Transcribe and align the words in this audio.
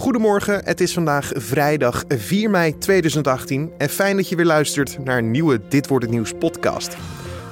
Goedemorgen, 0.00 0.64
het 0.64 0.80
is 0.80 0.92
vandaag 0.92 1.30
vrijdag 1.34 2.04
4 2.08 2.50
mei 2.50 2.78
2018 2.78 3.72
en 3.78 3.88
fijn 3.88 4.16
dat 4.16 4.28
je 4.28 4.36
weer 4.36 4.44
luistert 4.44 5.04
naar 5.04 5.18
een 5.18 5.30
nieuwe 5.30 5.60
Dit 5.68 5.88
wordt 5.88 6.04
het 6.04 6.14
nieuws 6.14 6.32
podcast. 6.38 6.96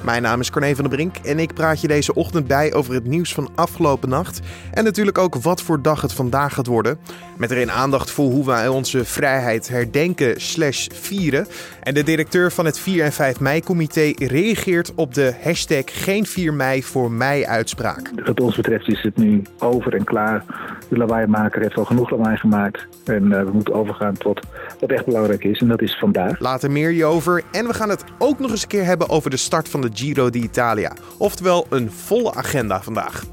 Mijn 0.05 0.23
naam 0.23 0.41
is 0.41 0.51
Corné 0.51 0.75
van 0.75 0.85
der 0.85 0.97
Brink 0.97 1.17
en 1.17 1.39
ik 1.39 1.55
praat 1.55 1.81
je 1.81 1.89
deze 1.89 2.15
ochtend 2.15 2.47
bij 2.47 2.75
over 2.75 2.95
het 2.95 3.05
nieuws 3.05 3.35
van 3.35 3.49
afgelopen 3.55 4.09
nacht. 4.09 4.41
En 4.73 4.85
natuurlijk 4.85 5.19
ook 5.19 5.35
wat 5.35 5.63
voor 5.63 5.83
dag 5.83 6.01
het 6.01 6.13
vandaag 6.13 6.55
gaat 6.55 6.67
worden. 6.67 6.99
Met 7.37 7.51
erin 7.51 7.71
aandacht 7.71 8.11
voor 8.11 8.31
hoe 8.31 8.47
wij 8.47 8.69
onze 8.69 9.05
vrijheid 9.05 9.69
herdenken 9.69 10.41
slash 10.41 10.87
vieren. 10.93 11.47
En 11.83 11.95
de 11.95 12.03
directeur 12.03 12.53
van 12.53 12.65
het 12.65 12.79
4 12.79 13.05
en 13.05 13.13
5 13.13 13.41
mei 13.41 13.61
comité 13.61 14.13
reageert 14.17 14.95
op 14.95 15.15
de 15.15 15.35
hashtag 15.43 15.83
geen 15.87 16.27
4 16.27 16.55
mei 16.55 16.83
voor 16.83 17.13
mij 17.13 17.47
uitspraak. 17.47 18.11
Wat 18.25 18.41
ons 18.41 18.57
betreft 18.57 18.89
is 18.89 19.03
het 19.03 19.17
nu 19.17 19.43
over 19.59 19.95
en 19.95 20.05
klaar. 20.05 20.45
De 20.89 20.97
lawaaimaker 20.97 21.63
heeft 21.63 21.77
al 21.77 21.85
genoeg 21.85 22.11
lawaai 22.11 22.37
gemaakt. 22.37 22.87
En 23.05 23.25
uh, 23.25 23.43
we 23.43 23.51
moeten 23.53 23.75
overgaan 23.75 24.17
tot 24.17 24.41
wat 24.81 24.91
echt 24.91 25.05
belangrijk 25.05 25.45
is. 25.45 25.61
En 25.61 25.69
dat 25.69 25.83
is 25.83 25.99
vandaag. 25.99 26.41
Later 26.41 26.71
meer 26.71 26.91
hierover. 26.91 27.43
En 27.53 27.67
we 27.67 27.75
gaan 27.75 27.89
het 27.89 28.05
ook 28.19 28.39
nog 28.39 28.51
eens 28.51 28.63
een 28.63 28.69
keer 28.69 28.85
hebben 28.85 29.09
over 29.09 29.31
de 29.31 29.37
start 29.37 29.69
van 29.69 29.81
de 29.81 29.91
Giro 29.99 30.31
d'Italia. 30.31 30.93
Oftewel 31.17 31.67
een 31.71 31.91
volle 31.91 32.35
agenda 32.35 32.83
vandaag. 32.83 33.25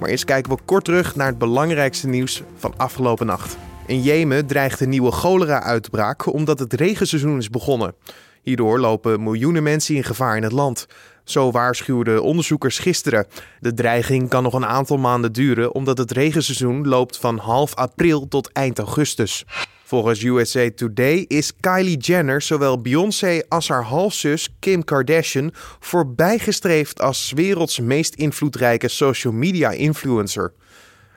Maar 0.00 0.08
eerst 0.08 0.24
kijken 0.24 0.52
we 0.52 0.58
kort 0.64 0.84
terug 0.84 1.16
naar 1.16 1.26
het 1.26 1.38
belangrijkste 1.38 2.08
nieuws 2.08 2.42
van 2.56 2.74
afgelopen 2.76 3.26
nacht. 3.26 3.56
In 3.86 4.02
Jemen 4.02 4.46
dreigt 4.46 4.80
een 4.80 4.88
nieuwe 4.88 5.10
cholera-uitbraak 5.10 6.32
omdat 6.32 6.58
het 6.58 6.72
regenseizoen 6.72 7.38
is 7.38 7.50
begonnen. 7.50 7.94
Hierdoor 8.42 8.78
lopen 8.78 9.22
miljoenen 9.22 9.62
mensen 9.62 9.94
in 9.94 10.04
gevaar 10.04 10.36
in 10.36 10.42
het 10.42 10.52
land. 10.52 10.86
Zo 11.24 11.50
waarschuwden 11.50 12.22
onderzoekers 12.22 12.78
gisteren. 12.78 13.26
De 13.60 13.74
dreiging 13.74 14.28
kan 14.28 14.42
nog 14.42 14.54
een 14.54 14.66
aantal 14.66 14.96
maanden 14.96 15.32
duren 15.32 15.74
omdat 15.74 15.98
het 15.98 16.10
regenseizoen 16.10 16.88
loopt 16.88 17.18
van 17.18 17.38
half 17.38 17.74
april 17.74 18.28
tot 18.28 18.52
eind 18.52 18.78
augustus. 18.78 19.44
Volgens 19.92 20.22
USA 20.22 20.70
Today 20.74 21.24
is 21.28 21.52
Kylie 21.60 21.96
Jenner 21.96 22.42
zowel 22.42 22.80
Beyoncé 22.80 23.42
als 23.48 23.68
haar 23.68 23.82
halfzus 23.82 24.54
Kim 24.58 24.84
Kardashian 24.84 25.50
voorbijgestreefd 25.80 27.00
als 27.00 27.32
werelds 27.34 27.80
meest 27.80 28.14
invloedrijke 28.14 28.88
social 28.88 29.32
media 29.32 29.70
influencer. 29.70 30.52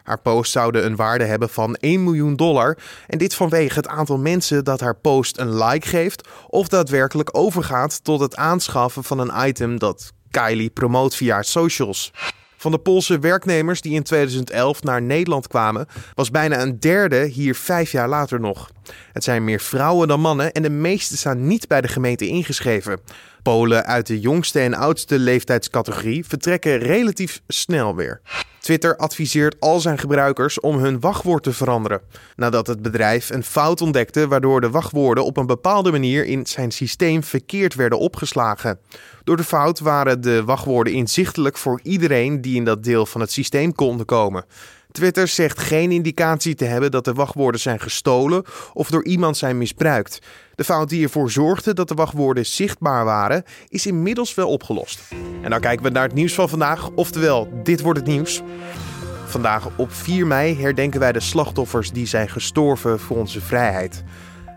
Haar 0.03 0.21
post 0.21 0.51
zouden 0.51 0.85
een 0.85 0.95
waarde 0.95 1.23
hebben 1.23 1.49
van 1.49 1.75
1 1.75 2.03
miljoen 2.03 2.35
dollar. 2.35 2.77
En 3.07 3.17
dit 3.17 3.35
vanwege 3.35 3.75
het 3.75 3.87
aantal 3.87 4.17
mensen 4.17 4.63
dat 4.63 4.79
haar 4.79 4.95
post 4.95 5.37
een 5.37 5.63
like 5.63 5.87
geeft 5.87 6.27
of 6.47 6.67
daadwerkelijk 6.67 7.37
overgaat 7.37 8.03
tot 8.03 8.19
het 8.19 8.35
aanschaffen 8.35 9.03
van 9.03 9.19
een 9.19 9.47
item 9.47 9.79
dat 9.79 10.11
Kylie 10.31 10.69
promoot 10.69 11.15
via 11.15 11.33
haar 11.33 11.45
socials. 11.45 12.11
Van 12.57 12.71
de 12.71 12.77
Poolse 12.77 13.19
werknemers 13.19 13.81
die 13.81 13.93
in 13.93 14.03
2011 14.03 14.83
naar 14.83 15.01
Nederland 15.01 15.47
kwamen, 15.47 15.87
was 16.13 16.31
bijna 16.31 16.61
een 16.61 16.79
derde 16.79 17.25
hier 17.25 17.55
vijf 17.55 17.91
jaar 17.91 18.09
later 18.09 18.39
nog. 18.39 18.71
Het 19.13 19.23
zijn 19.23 19.43
meer 19.43 19.59
vrouwen 19.59 20.07
dan 20.07 20.19
mannen 20.19 20.51
en 20.51 20.61
de 20.61 20.69
meeste 20.69 21.17
staan 21.17 21.47
niet 21.47 21.67
bij 21.67 21.81
de 21.81 21.87
gemeente 21.87 22.27
ingeschreven. 22.27 22.99
Polen 23.43 23.85
uit 23.85 24.07
de 24.07 24.19
jongste 24.19 24.59
en 24.59 24.73
oudste 24.73 25.19
leeftijdscategorie 25.19 26.25
vertrekken 26.25 26.77
relatief 26.77 27.41
snel 27.47 27.95
weer. 27.95 28.21
Twitter 28.65 28.95
adviseert 28.97 29.55
al 29.59 29.79
zijn 29.79 29.97
gebruikers 29.97 30.59
om 30.59 30.77
hun 30.77 30.99
wachtwoord 30.99 31.43
te 31.43 31.53
veranderen. 31.53 32.01
Nadat 32.35 32.67
het 32.67 32.81
bedrijf 32.81 33.29
een 33.29 33.43
fout 33.43 33.81
ontdekte 33.81 34.27
waardoor 34.27 34.61
de 34.61 34.69
wachtwoorden 34.69 35.25
op 35.25 35.37
een 35.37 35.45
bepaalde 35.45 35.91
manier 35.91 36.25
in 36.25 36.45
zijn 36.45 36.71
systeem 36.71 37.23
verkeerd 37.23 37.75
werden 37.75 37.99
opgeslagen. 37.99 38.79
Door 39.23 39.37
de 39.37 39.43
fout 39.43 39.79
waren 39.79 40.21
de 40.21 40.43
wachtwoorden 40.43 40.93
inzichtelijk 40.93 41.57
voor 41.57 41.79
iedereen 41.83 42.41
die 42.41 42.55
in 42.55 42.65
dat 42.65 42.83
deel 42.83 43.05
van 43.05 43.21
het 43.21 43.31
systeem 43.31 43.73
konden 43.73 44.05
komen. 44.05 44.45
Twitter 44.95 45.27
zegt 45.27 45.59
geen 45.59 45.91
indicatie 45.91 46.55
te 46.55 46.65
hebben 46.65 46.91
dat 46.91 47.05
de 47.05 47.13
wachtwoorden 47.13 47.61
zijn 47.61 47.79
gestolen 47.79 48.43
of 48.73 48.89
door 48.89 49.05
iemand 49.05 49.37
zijn 49.37 49.57
misbruikt. 49.57 50.19
De 50.55 50.63
fout 50.63 50.89
die 50.89 51.03
ervoor 51.03 51.31
zorgde 51.31 51.73
dat 51.73 51.87
de 51.87 51.93
wachtwoorden 51.93 52.45
zichtbaar 52.45 53.05
waren, 53.05 53.43
is 53.67 53.85
inmiddels 53.85 54.35
wel 54.35 54.49
opgelost. 54.49 55.01
En 55.41 55.49
dan 55.49 55.59
kijken 55.59 55.85
we 55.85 55.91
naar 55.91 56.03
het 56.03 56.13
nieuws 56.13 56.33
van 56.33 56.49
vandaag, 56.49 56.89
oftewel, 56.89 57.49
dit 57.63 57.81
wordt 57.81 57.99
het 57.99 58.07
nieuws. 58.07 58.41
Vandaag 59.25 59.69
op 59.77 59.93
4 59.93 60.27
mei 60.27 60.61
herdenken 60.61 60.99
wij 60.99 61.11
de 61.11 61.19
slachtoffers 61.19 61.91
die 61.91 62.07
zijn 62.07 62.29
gestorven 62.29 62.99
voor 62.99 63.17
onze 63.17 63.41
vrijheid. 63.41 64.03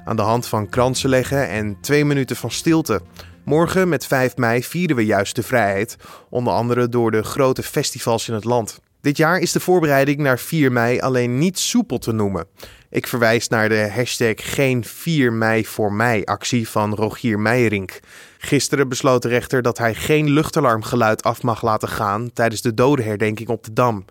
Aan 0.05 0.17
de 0.17 0.23
hand 0.23 0.47
van 0.47 0.69
kransen 0.69 1.09
leggen 1.09 1.49
en 1.49 1.77
twee 1.81 2.05
minuten 2.05 2.37
van 2.37 2.51
stilte. 2.51 3.01
Morgen 3.45 3.89
met 3.89 4.07
5 4.07 4.37
mei 4.37 4.65
vieren 4.65 4.97
we 4.97 5.05
juist 5.05 5.35
de 5.37 5.43
vrijheid, 5.43 5.97
onder 6.31 6.53
andere 6.53 6.89
door 6.89 7.11
de 7.11 7.23
grote 7.23 7.63
festivals 7.63 8.29
in 8.29 8.35
het 8.35 8.45
land. 8.45 8.81
Dit 9.01 9.17
jaar 9.17 9.39
is 9.39 9.53
de 9.53 9.61
voorbereiding 9.61 10.19
naar 10.19 10.39
4 10.39 10.73
mei 10.73 11.01
alleen 11.01 11.39
niet 11.39 11.59
soepel 11.59 11.99
te 11.99 12.13
noemen. 12.13 12.47
Ik 12.91 13.07
verwijs 13.07 13.49
naar 13.49 13.69
de 13.69 13.91
hashtag 13.95 14.35
geen 14.37 14.85
4 14.85 15.33
mei 15.33 15.67
voor 15.67 15.93
mij 15.93 16.25
actie 16.25 16.69
van 16.69 16.95
Rogier 16.95 17.39
Meijerink. 17.39 18.01
Gisteren 18.39 18.89
besloot 18.89 19.23
de 19.23 19.29
rechter 19.29 19.63
dat 19.63 19.79
hij 19.79 19.95
geen 19.95 20.31
luchtalarmgeluid 20.31 21.23
af 21.23 21.43
mag 21.43 21.63
laten 21.63 21.89
gaan 21.89 22.33
tijdens 22.33 22.63
de 22.63 22.75
dodenherdenking 22.75 23.49
op 23.49 23.65
de 23.65 23.73
Dam. 23.73 24.05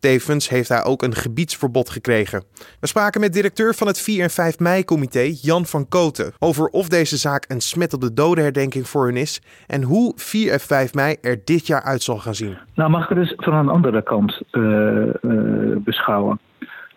Tevens 0.00 0.48
heeft 0.48 0.68
hij 0.68 0.84
ook 0.84 1.02
een 1.02 1.14
gebiedsverbod 1.14 1.90
gekregen. 1.90 2.44
We 2.80 2.86
spraken 2.86 3.20
met 3.20 3.32
directeur 3.32 3.74
van 3.74 3.86
het 3.86 4.00
4 4.00 4.22
en 4.22 4.30
5 4.30 4.58
mei-comité, 4.58 5.32
Jan 5.42 5.66
van 5.66 5.88
Koten, 5.88 6.32
over 6.38 6.66
of 6.66 6.88
deze 6.88 7.16
zaak 7.16 7.44
een 7.48 7.60
smet 7.60 7.94
op 7.94 8.00
de 8.00 8.12
dodenherdenking 8.12 8.88
voor 8.88 9.04
hun 9.04 9.16
is 9.16 9.42
en 9.66 9.82
hoe 9.82 10.12
4 10.16 10.52
en 10.52 10.60
5 10.60 10.94
mei 10.94 11.16
er 11.22 11.40
dit 11.44 11.66
jaar 11.66 11.82
uit 11.82 12.02
zal 12.02 12.18
gaan 12.18 12.34
zien. 12.34 12.56
Nou, 12.74 12.90
mag 12.90 13.02
ik 13.02 13.08
het 13.08 13.18
dus 13.18 13.34
van 13.36 13.54
een 13.54 13.68
andere 13.68 14.02
kant 14.02 14.42
uh, 14.52 15.06
uh, 15.22 15.76
beschouwen. 15.76 16.38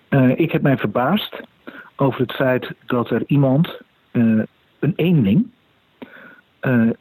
Uh, 0.10 0.40
ik 0.40 0.52
heb 0.52 0.62
mij 0.62 0.78
verbaasd 0.78 1.42
over 1.96 2.22
het 2.22 2.32
feit 2.32 2.74
dat 2.86 3.10
er 3.10 3.24
iemand, 3.28 3.80
een 4.80 4.94
eenling, 4.96 5.50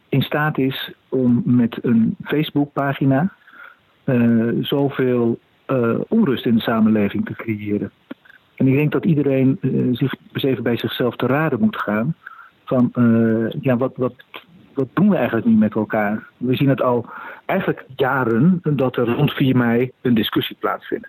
in 0.09 0.23
staat 0.23 0.59
is 0.59 0.93
om 1.09 1.43
met 1.45 1.79
een 1.83 2.17
Facebookpagina 2.23 3.33
zoveel 4.61 5.39
uh, 5.73 6.01
onrust 6.09 6.47
in 6.47 6.55
de 6.55 6.61
samenleving 6.61 7.27
te 7.27 7.35
creëren. 7.35 7.91
En 8.55 8.67
ik 8.67 8.75
denk 8.75 8.93
dat 8.93 9.05
iedereen 9.05 9.59
uh, 9.61 9.97
zich 9.97 10.15
eens 10.33 10.43
even 10.43 10.63
bij 10.63 10.77
zichzelf 10.77 11.17
te 11.17 11.27
raden 11.27 11.61
moet 11.61 11.77
gaan. 11.77 12.15
Van 12.65 12.93
uh, 12.95 13.51
ja, 13.61 13.77
wat, 13.77 13.93
wat, 13.97 14.15
wat 14.75 14.89
doen 14.95 15.09
we 15.09 15.17
eigenlijk 15.17 15.47
nu 15.47 15.55
met 15.55 15.75
elkaar? 15.75 16.27
We 16.37 16.57
zien 16.57 16.69
het 16.69 16.83
al 16.83 17.07
eigenlijk 17.47 17.85
jaren 17.97 18.61
dat 18.63 18.97
er 18.97 19.15
rond 19.15 19.33
4 19.33 19.57
mei 19.57 19.91
een 20.01 20.15
discussie 20.15 20.57
plaatsvindt. 20.61 21.09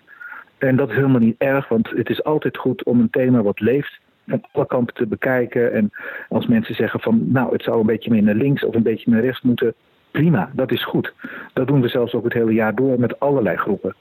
En 0.58 0.76
dat 0.76 0.88
is 0.88 0.94
helemaal 0.94 1.20
niet 1.20 1.38
erg, 1.38 1.68
want 1.68 1.90
het 1.90 2.10
is 2.10 2.24
altijd 2.24 2.56
goed 2.56 2.84
om 2.84 3.00
een 3.00 3.10
thema 3.10 3.42
wat 3.42 3.60
leeft 3.60 4.00
aan 4.26 4.40
alle 4.52 4.66
kanten 4.66 4.94
te 4.94 5.06
bekijken. 5.06 5.72
En 5.72 5.90
als 6.28 6.46
mensen 6.46 6.74
zeggen 6.74 7.00
van 7.00 7.32
nou, 7.32 7.52
het 7.52 7.62
zou 7.62 7.80
een 7.80 7.86
beetje 7.86 8.10
meer 8.10 8.22
naar 8.22 8.34
links 8.34 8.64
of 8.64 8.74
een 8.74 8.82
beetje 8.82 9.10
naar 9.10 9.20
rechts 9.20 9.42
moeten, 9.42 9.74
prima, 10.10 10.50
dat 10.52 10.72
is 10.72 10.84
goed. 10.84 11.12
Dat 11.52 11.66
doen 11.66 11.80
we 11.80 11.88
zelfs 11.88 12.14
ook 12.14 12.24
het 12.24 12.32
hele 12.32 12.52
jaar 12.52 12.74
door 12.74 13.00
met 13.00 13.20
allerlei 13.20 13.56
groepen. 13.56 13.94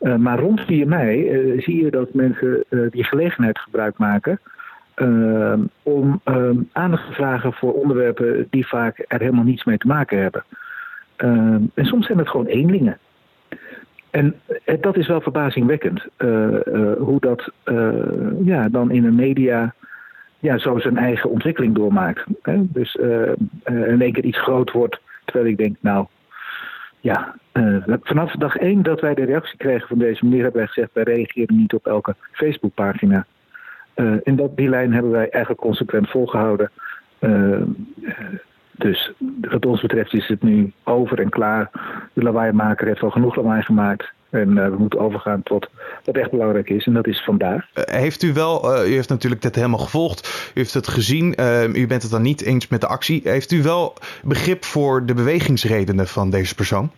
Uh, 0.00 0.16
maar 0.16 0.38
rond 0.38 0.60
4 0.60 0.88
mei 0.88 1.30
uh, 1.30 1.62
zie 1.62 1.84
je 1.84 1.90
dat 1.90 2.14
mensen 2.14 2.64
uh, 2.68 2.90
die 2.90 3.04
gelegenheid 3.04 3.58
gebruik 3.58 3.98
maken 3.98 4.40
om 5.82 6.20
aandacht 6.72 7.06
te 7.06 7.12
vragen 7.12 7.52
voor 7.52 7.72
onderwerpen 7.72 8.46
die 8.50 8.66
vaak 8.66 9.04
er 9.08 9.20
helemaal 9.20 9.44
niets 9.44 9.64
mee 9.64 9.78
te 9.78 9.86
maken 9.86 10.18
hebben. 10.18 10.44
en 11.74 11.84
soms 11.86 12.06
zijn 12.06 12.18
het 12.18 12.28
gewoon 12.28 12.46
eenlingen. 12.46 12.98
En 14.10 14.34
dat 14.80 14.96
is 14.96 15.06
wel 15.06 15.20
verbazingwekkend, 15.20 16.06
hoe 16.98 17.20
dat 17.20 17.52
ja, 18.44 18.68
dan 18.68 18.90
in 18.90 19.02
de 19.02 19.10
media 19.10 19.74
ja, 20.38 20.58
zo 20.58 20.78
zijn 20.78 20.96
eigen 20.96 21.30
ontwikkeling 21.30 21.74
doormaakt. 21.74 22.24
Hè? 22.42 22.56
Dus 22.72 22.94
in 23.64 24.00
één 24.00 24.12
keer 24.12 24.24
iets 24.24 24.40
groot 24.40 24.70
wordt, 24.70 25.00
terwijl 25.24 25.46
ik 25.46 25.56
denk, 25.56 25.76
nou, 25.80 26.06
ja, 27.00 27.34
uh, 27.52 27.84
vanaf 28.02 28.32
dag 28.32 28.56
één 28.56 28.82
dat 28.82 29.00
wij 29.00 29.14
de 29.14 29.24
reactie 29.24 29.56
kregen 29.56 29.88
van 29.88 29.98
deze 29.98 30.24
meneer, 30.24 30.42
hebben 30.42 30.60
wij 30.60 30.70
gezegd: 30.70 30.92
wij 30.92 31.02
reageren 31.02 31.56
niet 31.56 31.74
op 31.74 31.86
elke 31.86 32.14
Facebookpagina. 32.32 33.26
Uh, 33.96 34.16
en 34.22 34.36
dat, 34.36 34.56
die 34.56 34.68
lijn 34.68 34.92
hebben 34.92 35.10
wij 35.10 35.28
eigenlijk 35.28 35.62
consequent 35.62 36.10
volgehouden. 36.10 36.70
Uh, 37.20 37.62
dus 38.80 39.12
wat 39.40 39.66
ons 39.66 39.80
betreft 39.80 40.14
is 40.14 40.28
het 40.28 40.42
nu 40.42 40.72
over 40.84 41.20
en 41.20 41.28
klaar. 41.28 41.70
De 42.12 42.22
lawaaimaker 42.22 42.86
heeft 42.86 43.02
al 43.02 43.10
genoeg 43.10 43.36
lawaai 43.36 43.62
gemaakt. 43.62 44.12
En 44.30 44.56
uh, 44.56 44.68
we 44.68 44.76
moeten 44.78 45.00
overgaan 45.00 45.42
tot 45.42 45.68
wat 46.04 46.16
echt 46.16 46.30
belangrijk 46.30 46.70
is. 46.70 46.86
En 46.86 46.92
dat 46.92 47.06
is 47.06 47.24
vandaag. 47.24 47.66
Uh, 47.74 47.84
heeft 47.84 48.22
u 48.22 48.32
wel, 48.32 48.76
uh, 48.76 48.90
u 48.90 48.92
heeft 48.92 49.08
natuurlijk 49.08 49.42
dit 49.42 49.54
helemaal 49.54 49.78
gevolgd. 49.78 50.50
U 50.54 50.58
heeft 50.58 50.74
het 50.74 50.88
gezien. 50.88 51.34
u 51.74 51.86
bent 51.86 52.02
het 52.02 52.10
dan 52.10 52.22
niet 52.22 52.42
eens 52.42 52.68
met 52.68 52.80
de 52.80 52.86
actie. 52.86 53.20
Heeft 53.24 53.52
u 53.52 53.62
wel 53.62 53.94
begrip 54.22 54.64
voor 54.64 55.06
de 55.06 55.14
bewegingsredenen 55.14 56.06
van 56.06 56.30
deze 56.30 56.54
persoon? 56.54 56.90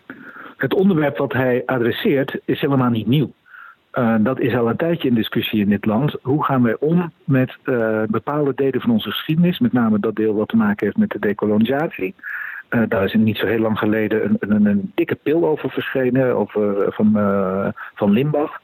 Het 0.56 0.75
onderwerp 0.75 1.17
wat 1.17 1.32
hij 1.32 1.62
adresseert 1.67 2.40
is 2.44 2.61
helemaal 2.61 2.90
niet 2.90 3.06
nieuw. 3.06 3.32
Dat 4.20 4.40
is 4.40 4.54
al 4.54 4.68
een 4.68 4.76
tijdje 4.76 5.08
in 5.08 5.14
discussie 5.14 5.60
in 5.60 5.68
dit 5.68 5.86
land. 5.86 6.16
Hoe 6.22 6.44
gaan 6.44 6.62
wij 6.62 6.76
om 6.78 7.12
met 7.24 7.56
bepaalde 8.08 8.52
delen 8.54 8.80
van 8.80 8.90
onze 8.90 9.10
geschiedenis, 9.10 9.58
met 9.58 9.72
name 9.72 9.98
dat 9.98 10.16
deel 10.16 10.34
wat 10.34 10.48
te 10.48 10.56
maken 10.56 10.86
heeft 10.86 10.98
met 10.98 11.10
de 11.10 11.18
dekolonisatie. 11.18 12.14
Uh, 12.70 12.82
daar 12.88 13.04
is 13.04 13.14
niet 13.14 13.36
zo 13.36 13.46
heel 13.46 13.58
lang 13.58 13.78
geleden 13.78 14.24
een, 14.24 14.36
een, 14.54 14.66
een 14.66 14.92
dikke 14.94 15.14
pil 15.14 15.46
over 15.46 15.70
verschenen, 15.70 16.36
over, 16.36 16.92
van, 16.92 17.12
van 17.94 18.10
Limbach. 18.10 18.60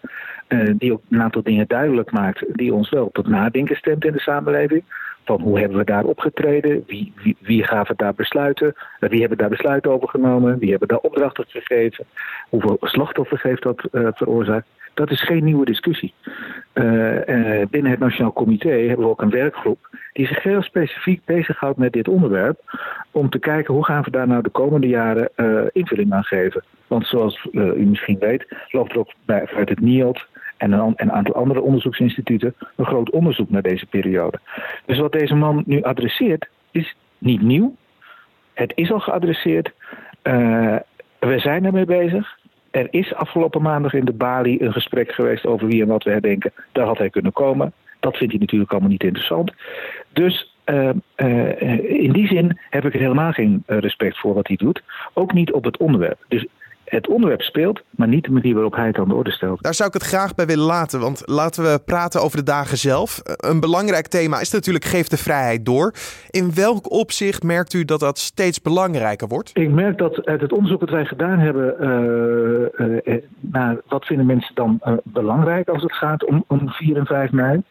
die 0.77 0.93
ook 0.93 1.03
een 1.11 1.23
aantal 1.23 1.43
dingen 1.43 1.67
duidelijk 1.67 2.11
maakt, 2.11 2.45
die 2.53 2.75
ons 2.75 2.91
wel 2.91 3.11
tot 3.13 3.27
nadenken 3.27 3.77
stemt 3.77 4.05
in 4.05 4.13
de 4.13 4.21
samenleving. 4.21 4.85
Van 5.25 5.41
hoe 5.41 5.59
hebben 5.59 5.79
we 5.79 5.85
daar 5.85 6.05
opgetreden? 6.05 6.85
Wie, 6.87 7.13
wie, 7.23 7.37
wie 7.41 7.67
daar 7.97 8.15
besluiten? 8.15 8.75
Wie 9.01 9.21
hebben 9.21 9.39
daar 9.39 9.49
besluiten 9.49 9.91
over 9.91 10.09
genomen? 10.09 10.59
Wie 10.59 10.71
hebben 10.71 10.89
daar 10.89 10.99
opdrachten 10.99 11.45
gegeven? 11.49 12.05
Hoeveel 12.49 12.77
slachtoffers 12.81 13.43
heeft 13.43 13.63
dat 13.63 13.89
veroorzaakt? 13.91 14.67
Dat 14.99 15.11
is 15.11 15.23
geen 15.23 15.45
nieuwe 15.45 15.65
discussie. 15.65 16.15
Uh, 16.75 17.65
binnen 17.71 17.91
het 17.91 17.99
Nationaal 17.99 18.33
Comité 18.33 18.69
hebben 18.69 19.05
we 19.05 19.11
ook 19.11 19.23
een 19.23 19.31
werkgroep 19.31 19.89
die 20.13 20.27
zich 20.27 20.43
heel 20.43 20.63
specifiek 20.63 21.25
bezighoudt 21.25 21.79
met 21.79 21.93
dit 21.93 22.09
onderwerp. 22.09 22.61
Om 23.11 23.31
te 23.31 23.39
kijken 23.39 23.75
hoe 23.75 23.85
gaan 23.85 24.03
we 24.03 24.11
daar 24.11 24.27
nou 24.27 24.43
de 24.43 24.51
komende 24.51 24.87
jaren 24.87 25.31
uh, 25.37 25.61
invulling 25.73 26.13
aan 26.13 26.25
geven. 26.25 26.65
Want 26.87 27.07
zoals 27.07 27.47
u 27.53 27.87
misschien 27.87 28.19
weet, 28.19 28.47
loopt 28.71 28.93
er 28.93 28.99
ook 28.99 29.13
bij, 29.25 29.47
vanuit 29.47 29.69
het 29.69 29.81
NIOD 29.81 30.27
en 30.57 30.73
een, 30.73 31.13
aantal 31.13 31.35
andere 31.35 31.61
onderzoeksinstituten 31.61 32.55
een 32.77 32.87
groot 32.87 33.11
onderzoek 33.11 33.51
naar 33.51 33.63
deze 33.63 33.87
periode. 33.87 34.41
Dus 34.87 34.99
wat 34.99 35.13
deze 35.13 35.35
man 35.35 35.63
nu 35.67 35.83
adresseert 35.83 36.49
is 36.71 36.97
niet 37.19 37.43
nieuw. 37.43 37.77
Het 38.53 38.73
is 38.75 38.93
al 38.93 39.01
geadresseerd. 39.01 39.73
we 41.19 41.39
zijn 41.39 41.65
ermee 41.65 41.85
bezig. 41.85 42.38
Er 42.71 42.87
is 42.91 43.15
afgelopen 43.15 43.63
maandag 43.63 43.95
in 43.95 44.05
de 44.05 44.13
Bali 44.13 44.61
een 44.61 44.73
gesprek 44.73 45.13
geweest 45.13 45.47
over 45.47 45.67
wie 45.67 45.83
en 45.83 45.89
wat 45.89 46.05
we 46.05 46.11
herdenken. 46.11 46.53
Daar 46.73 46.87
had 46.87 46.99
hij 46.99 47.11
kunnen 47.11 47.33
komen. 47.33 47.73
Dat 48.01 48.17
vindt 48.17 48.33
hij 48.33 48.41
natuurlijk 48.41 48.71
allemaal 48.71 48.91
niet 48.91 49.03
interessant. 49.03 49.53
Dus 50.13 50.57
uh, 50.67 50.91
uh, 51.17 51.61
in 52.03 52.13
die 52.13 52.27
zin 52.27 52.59
heb 52.71 52.85
ik 52.85 52.95
er 52.95 53.01
helemaal 53.01 53.33
geen 53.33 53.63
respect 53.67 54.19
voor 54.19 54.35
wat 54.35 54.47
hij 54.47 54.57
doet. 54.57 54.83
Ook 55.15 55.33
niet 55.33 55.53
op 55.53 55.65
het 55.65 55.77
onderwerp. 55.77 56.25
Dus 56.29 56.47
het 56.89 57.09
onderwerp 57.09 57.43
speelt, 57.43 57.83
maar 57.91 58.09
niet 58.09 58.25
de 58.25 58.31
manier 58.31 58.55
waarop 58.55 58.75
hij 58.75 58.87
het 58.87 58.99
aan 58.99 59.09
de 59.09 59.15
orde 59.15 59.31
stelt. 59.31 59.63
Daar 59.63 59.75
zou 59.75 59.89
ik 59.89 59.95
het 59.95 60.03
graag 60.03 60.35
bij 60.35 60.47
willen 60.47 60.65
laten, 60.65 61.01
want 61.01 61.23
laten 61.25 61.63
we 61.63 61.81
praten 61.85 62.23
over 62.23 62.37
de 62.37 62.43
dagen 62.43 62.79
zelf. 62.79 63.21
Een 63.25 63.61
belangrijk 63.61 64.07
thema 64.07 64.41
is 64.41 64.51
natuurlijk 64.51 64.85
geef 64.85 65.09
de 65.09 65.17
vrijheid 65.17 65.67
door. 65.67 65.93
In 66.31 66.55
welk 66.55 66.91
opzicht 66.91 67.43
merkt 67.43 67.73
u 67.73 67.85
dat 67.85 68.01
dat 68.01 68.19
steeds 68.19 68.63
belangrijker 68.63 69.29
wordt? 69.29 69.51
Ik 69.55 69.71
merk 69.71 69.99
dat 69.99 70.27
uit 70.27 70.41
het 70.41 70.53
onderzoek 70.53 70.81
dat 70.81 70.91
wij 70.91 71.05
gedaan 71.05 71.39
hebben 71.39 71.77
uh, 71.81 73.15
uh, 73.15 73.23
naar 73.41 73.77
wat 73.87 74.05
vinden 74.05 74.27
mensen 74.27 74.55
dan 74.55 74.81
belangrijk 75.05 75.69
als 75.69 75.83
het 75.83 75.93
gaat 75.93 76.25
om, 76.25 76.45
om 76.47 76.69
4 76.69 76.97
en 76.97 77.07
5 77.07 77.31
mei, 77.31 77.63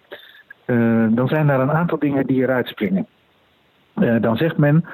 dan 1.16 1.28
zijn 1.28 1.48
daar 1.48 1.60
een 1.60 1.72
aantal 1.72 2.00
dingen 2.00 2.28
die 2.28 2.42
eruit 2.42 2.68
springen. 2.68 3.08
dan 4.22 4.38
zegt 4.38 4.58
men, 4.58 4.86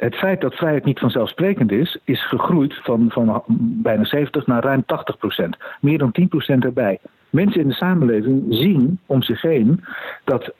het 0.00 0.14
feit 0.14 0.40
dat 0.40 0.54
vrijheid 0.54 0.84
niet 0.84 0.98
vanzelfsprekend 0.98 1.72
is, 1.72 1.98
is 2.04 2.28
gegroeid 2.28 2.74
van, 2.82 3.10
van 3.10 3.42
bijna 3.82 4.04
70 4.04 4.46
naar 4.46 4.62
ruim 4.62 4.84
80 4.86 5.18
procent. 5.18 5.56
Meer 5.80 5.98
dan 5.98 6.12
10 6.12 6.28
procent 6.28 6.64
erbij. 6.64 6.98
Mensen 7.30 7.60
in 7.60 7.68
de 7.68 7.74
samenleving 7.74 8.44
zien 8.48 8.98
om 9.06 9.22
zich 9.22 9.42
heen 9.42 9.84
dat 10.24 10.52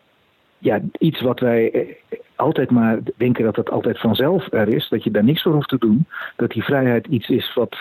ja, 0.59 0.81
iets 0.99 1.21
wat 1.21 1.41
wij 1.41 1.71
eh, 1.71 2.19
altijd 2.37 2.71
maar 2.71 2.99
denken 3.17 3.45
dat 3.45 3.57
het 3.57 3.71
altijd 3.71 3.99
vanzelf 3.99 4.53
er 4.53 4.69
is, 4.69 4.89
dat 4.89 5.05
je 5.05 5.11
daar 5.11 5.25
niks 5.25 5.43
voor 5.43 5.53
hoeft 5.53 5.69
te 5.69 5.79
doen, 5.79 6.07
dat 6.37 6.51
die 6.51 6.65
vrijheid 6.65 7.07
iets 7.07 7.29
is 7.29 7.55
wat 7.55 7.77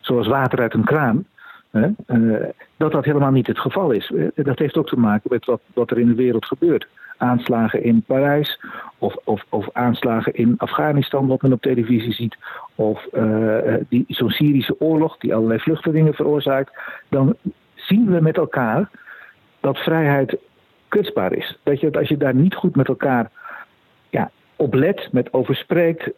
zoals 0.00 0.26
water 0.26 0.60
uit 0.60 0.74
een 0.74 0.84
kraan, 0.84 1.26
uh, 1.70 2.34
dat 2.76 2.92
dat 2.92 3.04
helemaal 3.04 3.30
niet 3.30 3.46
het 3.46 3.58
geval 3.58 3.90
is. 3.90 4.12
Eh, 4.12 4.44
dat 4.44 4.58
heeft 4.58 4.76
ook 4.76 4.88
te 4.88 4.98
maken 4.98 5.30
met 5.32 5.44
wat, 5.44 5.60
wat 5.74 5.90
er 5.90 5.98
in 5.98 6.08
de 6.08 6.14
wereld 6.14 6.44
gebeurt 6.44 6.86
aanslagen 7.16 7.82
in 7.82 8.02
Parijs 8.02 8.60
of, 8.98 9.16
of, 9.24 9.44
of 9.48 9.68
aanslagen 9.72 10.34
in 10.34 10.54
Afghanistan, 10.56 11.26
wat 11.26 11.42
men 11.42 11.52
op 11.52 11.62
televisie 11.62 12.12
ziet, 12.12 12.36
of 12.74 13.06
uh, 13.12 13.74
die, 13.88 14.04
zo'n 14.08 14.30
Syrische 14.30 14.80
oorlog 14.80 15.18
die 15.18 15.34
allerlei 15.34 15.58
vluchtelingen 15.58 16.14
veroorzaakt, 16.14 16.72
dan 17.08 17.36
zien 17.74 18.10
we 18.10 18.20
met 18.20 18.36
elkaar 18.36 18.90
dat 19.60 19.78
vrijheid 19.78 20.36
kwetsbaar 20.88 21.32
is. 21.32 21.58
Dat 21.62 21.80
je, 21.80 21.92
als 21.92 22.08
je 22.08 22.16
daar 22.16 22.34
niet 22.34 22.54
goed 22.54 22.76
met 22.76 22.88
elkaar 22.88 23.30
ja, 24.10 24.30
op 24.56 24.74
let, 24.74 25.08
met 25.12 25.32
over 25.32 25.54
spreekt, 25.56 26.10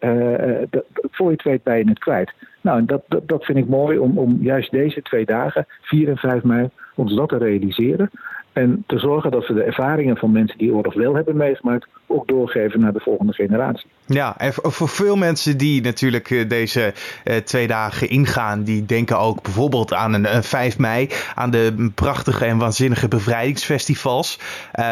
dat, 0.70 0.84
voor 1.10 1.26
je 1.26 1.32
het 1.32 1.42
weet 1.42 1.62
ben 1.62 1.78
je 1.78 1.88
het 1.88 1.98
kwijt. 1.98 2.32
Nou, 2.60 2.84
dat, 2.84 3.02
dat, 3.08 3.28
dat 3.28 3.44
vind 3.44 3.58
ik 3.58 3.68
mooi 3.68 3.98
om, 3.98 4.18
om 4.18 4.38
juist 4.40 4.70
deze 4.70 5.02
twee 5.02 5.24
dagen, 5.24 5.66
4 5.80 6.08
en 6.08 6.16
5 6.16 6.42
mei, 6.42 6.70
ons 6.94 7.14
dat 7.14 7.28
te 7.28 7.36
realiseren. 7.36 8.10
En 8.56 8.84
te 8.86 8.98
zorgen 8.98 9.30
dat 9.30 9.46
we 9.46 9.54
de 9.54 9.62
ervaringen 9.62 10.16
van 10.16 10.32
mensen 10.32 10.58
die 10.58 10.74
oorlog 10.74 10.94
wel 10.94 11.14
hebben 11.14 11.36
meegemaakt 11.36 11.88
ook 12.06 12.28
doorgeven 12.28 12.80
naar 12.80 12.92
de 12.92 13.00
volgende 13.00 13.32
generatie. 13.32 13.90
Ja, 14.06 14.34
en 14.38 14.52
voor 14.52 14.88
veel 14.88 15.16
mensen 15.16 15.56
die 15.56 15.82
natuurlijk 15.82 16.30
eh, 16.30 16.48
deze 16.48 16.94
uh, 17.24 17.36
twee 17.36 17.66
dagen 17.66 18.08
ingaan, 18.08 18.62
die 18.62 18.86
denken 18.86 19.18
ook 19.18 19.42
bijvoorbeeld 19.42 19.92
aan 19.92 20.12
een, 20.12 20.34
een 20.36 20.42
5 20.42 20.78
mei, 20.78 21.08
aan 21.34 21.50
de 21.50 21.90
prachtige 21.94 22.44
en 22.44 22.58
waanzinnige 22.58 23.08
bevrijdingsfestivals. 23.08 24.40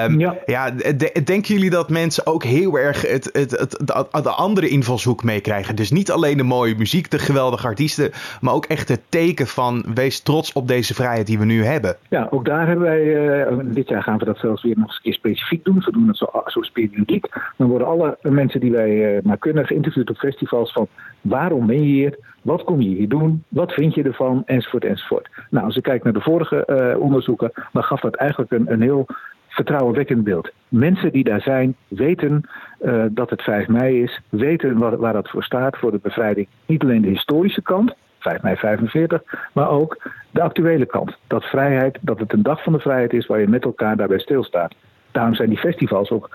Um, 0.07 0.21
ja, 0.21 0.37
ja 0.47 0.71
denken 1.25 1.55
jullie 1.55 1.71
dat 1.71 1.91
mensen 1.91 2.27
ook 2.27 2.45
heel 2.45 2.79
erg 2.79 3.03
het, 3.03 3.31
het, 3.33 3.51
het, 3.51 3.71
de, 3.71 4.23
de 4.23 4.31
andere 4.31 4.69
invalshoek 4.69 5.23
meekrijgen? 5.23 5.77
Dus 5.77 5.91
niet 5.91 6.11
alleen 6.11 6.37
de 6.37 6.43
mooie 6.43 6.75
muziek, 6.77 7.11
de 7.11 7.19
geweldige 7.19 7.67
artiesten, 7.67 8.11
maar 8.41 8.55
ook 8.55 8.67
echt 8.67 8.89
het 8.89 9.01
teken 9.09 9.47
van 9.47 9.85
wees 9.95 10.21
trots 10.21 10.53
op 10.53 10.69
deze 10.69 10.95
vrijheid 10.95 11.27
die 11.27 11.39
we 11.39 11.45
nu 11.45 11.65
hebben. 11.65 11.97
Ja, 12.09 12.27
ook 12.31 12.45
daar 12.45 12.67
hebben 12.67 12.85
wij, 12.85 13.03
uh, 13.03 13.59
dit 13.63 13.89
jaar 13.89 14.03
gaan 14.03 14.19
we 14.19 14.25
dat 14.25 14.39
zelfs 14.39 14.63
weer 14.63 14.77
nog 14.77 14.87
eens 14.87 14.97
een 14.97 15.03
keer 15.03 15.13
specifiek 15.13 15.65
doen. 15.65 15.83
We 15.85 15.93
doen 15.93 16.09
het 16.09 16.17
zo, 16.17 16.43
zo 16.47 16.61
periodiek. 16.73 17.27
Dan 17.57 17.69
worden 17.69 17.87
alle 17.87 18.19
mensen 18.23 18.61
die 18.61 18.71
wij 18.71 19.04
maar 19.23 19.39
kunnen 19.39 19.67
geïnterviewd 19.67 20.11
op 20.11 20.17
festivals 20.17 20.73
van 20.73 20.89
waarom 21.21 21.67
ben 21.67 21.83
je 21.83 21.93
hier? 21.93 22.19
Wat 22.43 22.65
kom 22.65 22.81
je 22.81 22.89
hier 22.89 23.09
doen? 23.09 23.45
Wat 23.49 23.73
vind 23.73 23.95
je 23.95 24.03
ervan? 24.03 24.43
Enzovoort, 24.47 24.85
enzovoort. 24.85 25.29
Nou, 25.51 25.67
als 25.67 25.77
ik 25.77 25.83
kijk 25.83 26.03
naar 26.03 26.13
de 26.13 26.21
vorige 26.21 26.97
onderzoeken, 26.99 27.53
dan 27.73 27.85
gaf 27.85 28.01
dat 28.01 28.15
eigenlijk 28.15 28.51
een, 28.51 28.73
een 28.73 28.83
heel 28.83 29.07
vertrouwenwekkend 29.55 30.25
beeld. 30.25 30.51
Mensen 30.69 31.13
die 31.13 31.25
daar 31.25 31.41
zijn, 31.41 31.77
weten 31.89 32.49
uh, 32.81 33.05
dat 33.11 33.31
het 33.31 33.43
5 33.43 33.69
mei 33.69 34.03
is, 34.03 34.21
weten 34.29 34.79
waar, 34.79 34.97
waar 34.97 35.13
dat 35.13 35.31
voor 35.31 35.45
staat, 35.45 35.77
voor 35.77 35.91
de 35.91 36.01
bevrijding. 36.03 36.47
Niet 36.67 36.83
alleen 36.83 37.03
de 37.03 37.09
historische 37.09 37.63
kant, 37.63 37.95
5 38.19 38.43
mei 38.43 38.57
45, 38.57 39.23
maar 39.53 39.69
ook 39.69 40.11
de 40.31 40.43
actuele 40.43 40.87
kant. 40.87 41.17
Dat 41.27 41.45
vrijheid, 41.45 41.99
dat 42.01 42.19
het 42.19 42.33
een 42.33 42.43
dag 42.43 42.63
van 42.63 42.73
de 42.73 42.79
vrijheid 42.79 43.13
is 43.13 43.27
waar 43.27 43.41
je 43.41 43.49
met 43.49 43.65
elkaar 43.65 43.97
daarbij 43.97 44.19
stilstaat. 44.19 44.75
Daarom 45.15 45.35
zijn 45.35 45.49
die 45.49 45.59
festivals 45.59 46.11
ook 46.11 46.31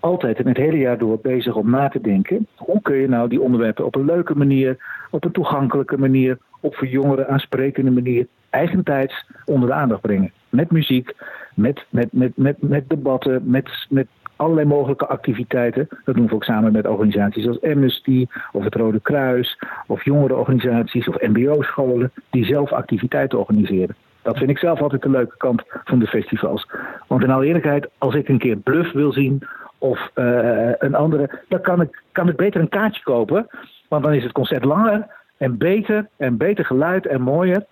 altijd 0.00 0.38
en 0.38 0.48
het 0.48 0.56
hele 0.56 0.78
jaar 0.78 0.98
door 0.98 1.18
bezig 1.22 1.54
om 1.54 1.70
na 1.70 1.88
te 1.88 2.00
denken. 2.00 2.46
Hoe 2.56 2.82
kun 2.82 2.96
je 2.96 3.08
nou 3.08 3.28
die 3.28 3.40
onderwerpen 3.40 3.84
op 3.84 3.94
een 3.94 4.04
leuke 4.04 4.34
manier, 4.34 4.76
op 5.10 5.24
een 5.24 5.32
toegankelijke 5.32 5.98
manier, 5.98 6.38
op 6.60 6.76
voor 6.76 6.86
jongeren 6.86 7.28
aansprekende 7.28 7.90
manier, 7.90 8.26
eigentijds 8.50 9.26
onder 9.44 9.68
de 9.68 9.74
aandacht 9.74 10.00
brengen. 10.00 10.32
Met 10.48 10.70
muziek, 10.70 11.14
met, 11.54 11.86
met, 11.88 12.12
met, 12.12 12.36
met, 12.36 12.62
met 12.62 12.88
debatten, 12.88 13.42
met, 13.44 13.86
met 13.88 14.06
allerlei 14.36 14.66
mogelijke 14.66 15.06
activiteiten. 15.06 15.88
Dat 16.04 16.14
doen 16.14 16.26
we 16.26 16.34
ook 16.34 16.44
samen 16.44 16.72
met 16.72 16.86
organisaties 16.86 17.46
als 17.46 17.62
Amnesty 17.62 18.26
of 18.52 18.64
het 18.64 18.74
Rode 18.74 19.00
Kruis 19.00 19.58
of 19.86 20.04
jongerenorganisaties 20.04 21.08
of 21.08 21.20
MBO-scholen 21.20 22.12
die 22.30 22.44
zelf 22.44 22.72
activiteiten 22.72 23.38
organiseren. 23.38 23.96
Dat 24.24 24.36
vind 24.36 24.50
ik 24.50 24.58
zelf 24.58 24.80
altijd 24.80 25.02
de 25.02 25.10
leuke 25.10 25.36
kant 25.36 25.62
van 25.84 25.98
de 25.98 26.06
festivals. 26.06 26.66
Want 27.06 27.22
in 27.22 27.30
alle 27.30 27.46
eerlijkheid, 27.46 27.88
als 27.98 28.14
ik 28.14 28.28
een 28.28 28.38
keer 28.38 28.56
Bluff 28.56 28.92
wil 28.92 29.12
zien 29.12 29.42
of 29.78 30.10
uh, 30.14 30.70
een 30.78 30.94
andere, 30.94 31.30
dan 31.48 31.60
kan 31.60 31.80
ik, 31.80 32.02
kan 32.12 32.28
ik 32.28 32.36
beter 32.36 32.60
een 32.60 32.68
kaartje 32.68 33.02
kopen. 33.02 33.46
Want 33.88 34.04
dan 34.04 34.12
is 34.12 34.22
het 34.22 34.32
concert 34.32 34.64
langer 34.64 35.06
en 35.36 35.58
beter 35.58 36.08
en 36.16 36.36
beter 36.36 36.64
geluid 36.64 37.06
en 37.06 37.20
mooier. 37.20 37.64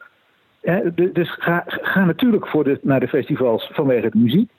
dus 1.13 1.35
ga, 1.39 1.65
ga 1.67 2.05
natuurlijk 2.05 2.49
voor 2.49 2.65
de, 2.65 2.79
naar 2.83 3.01
de 3.01 3.09
festivals 3.09 3.71
vanwege 3.73 4.11
de 4.11 4.19
muziek. 4.19 4.51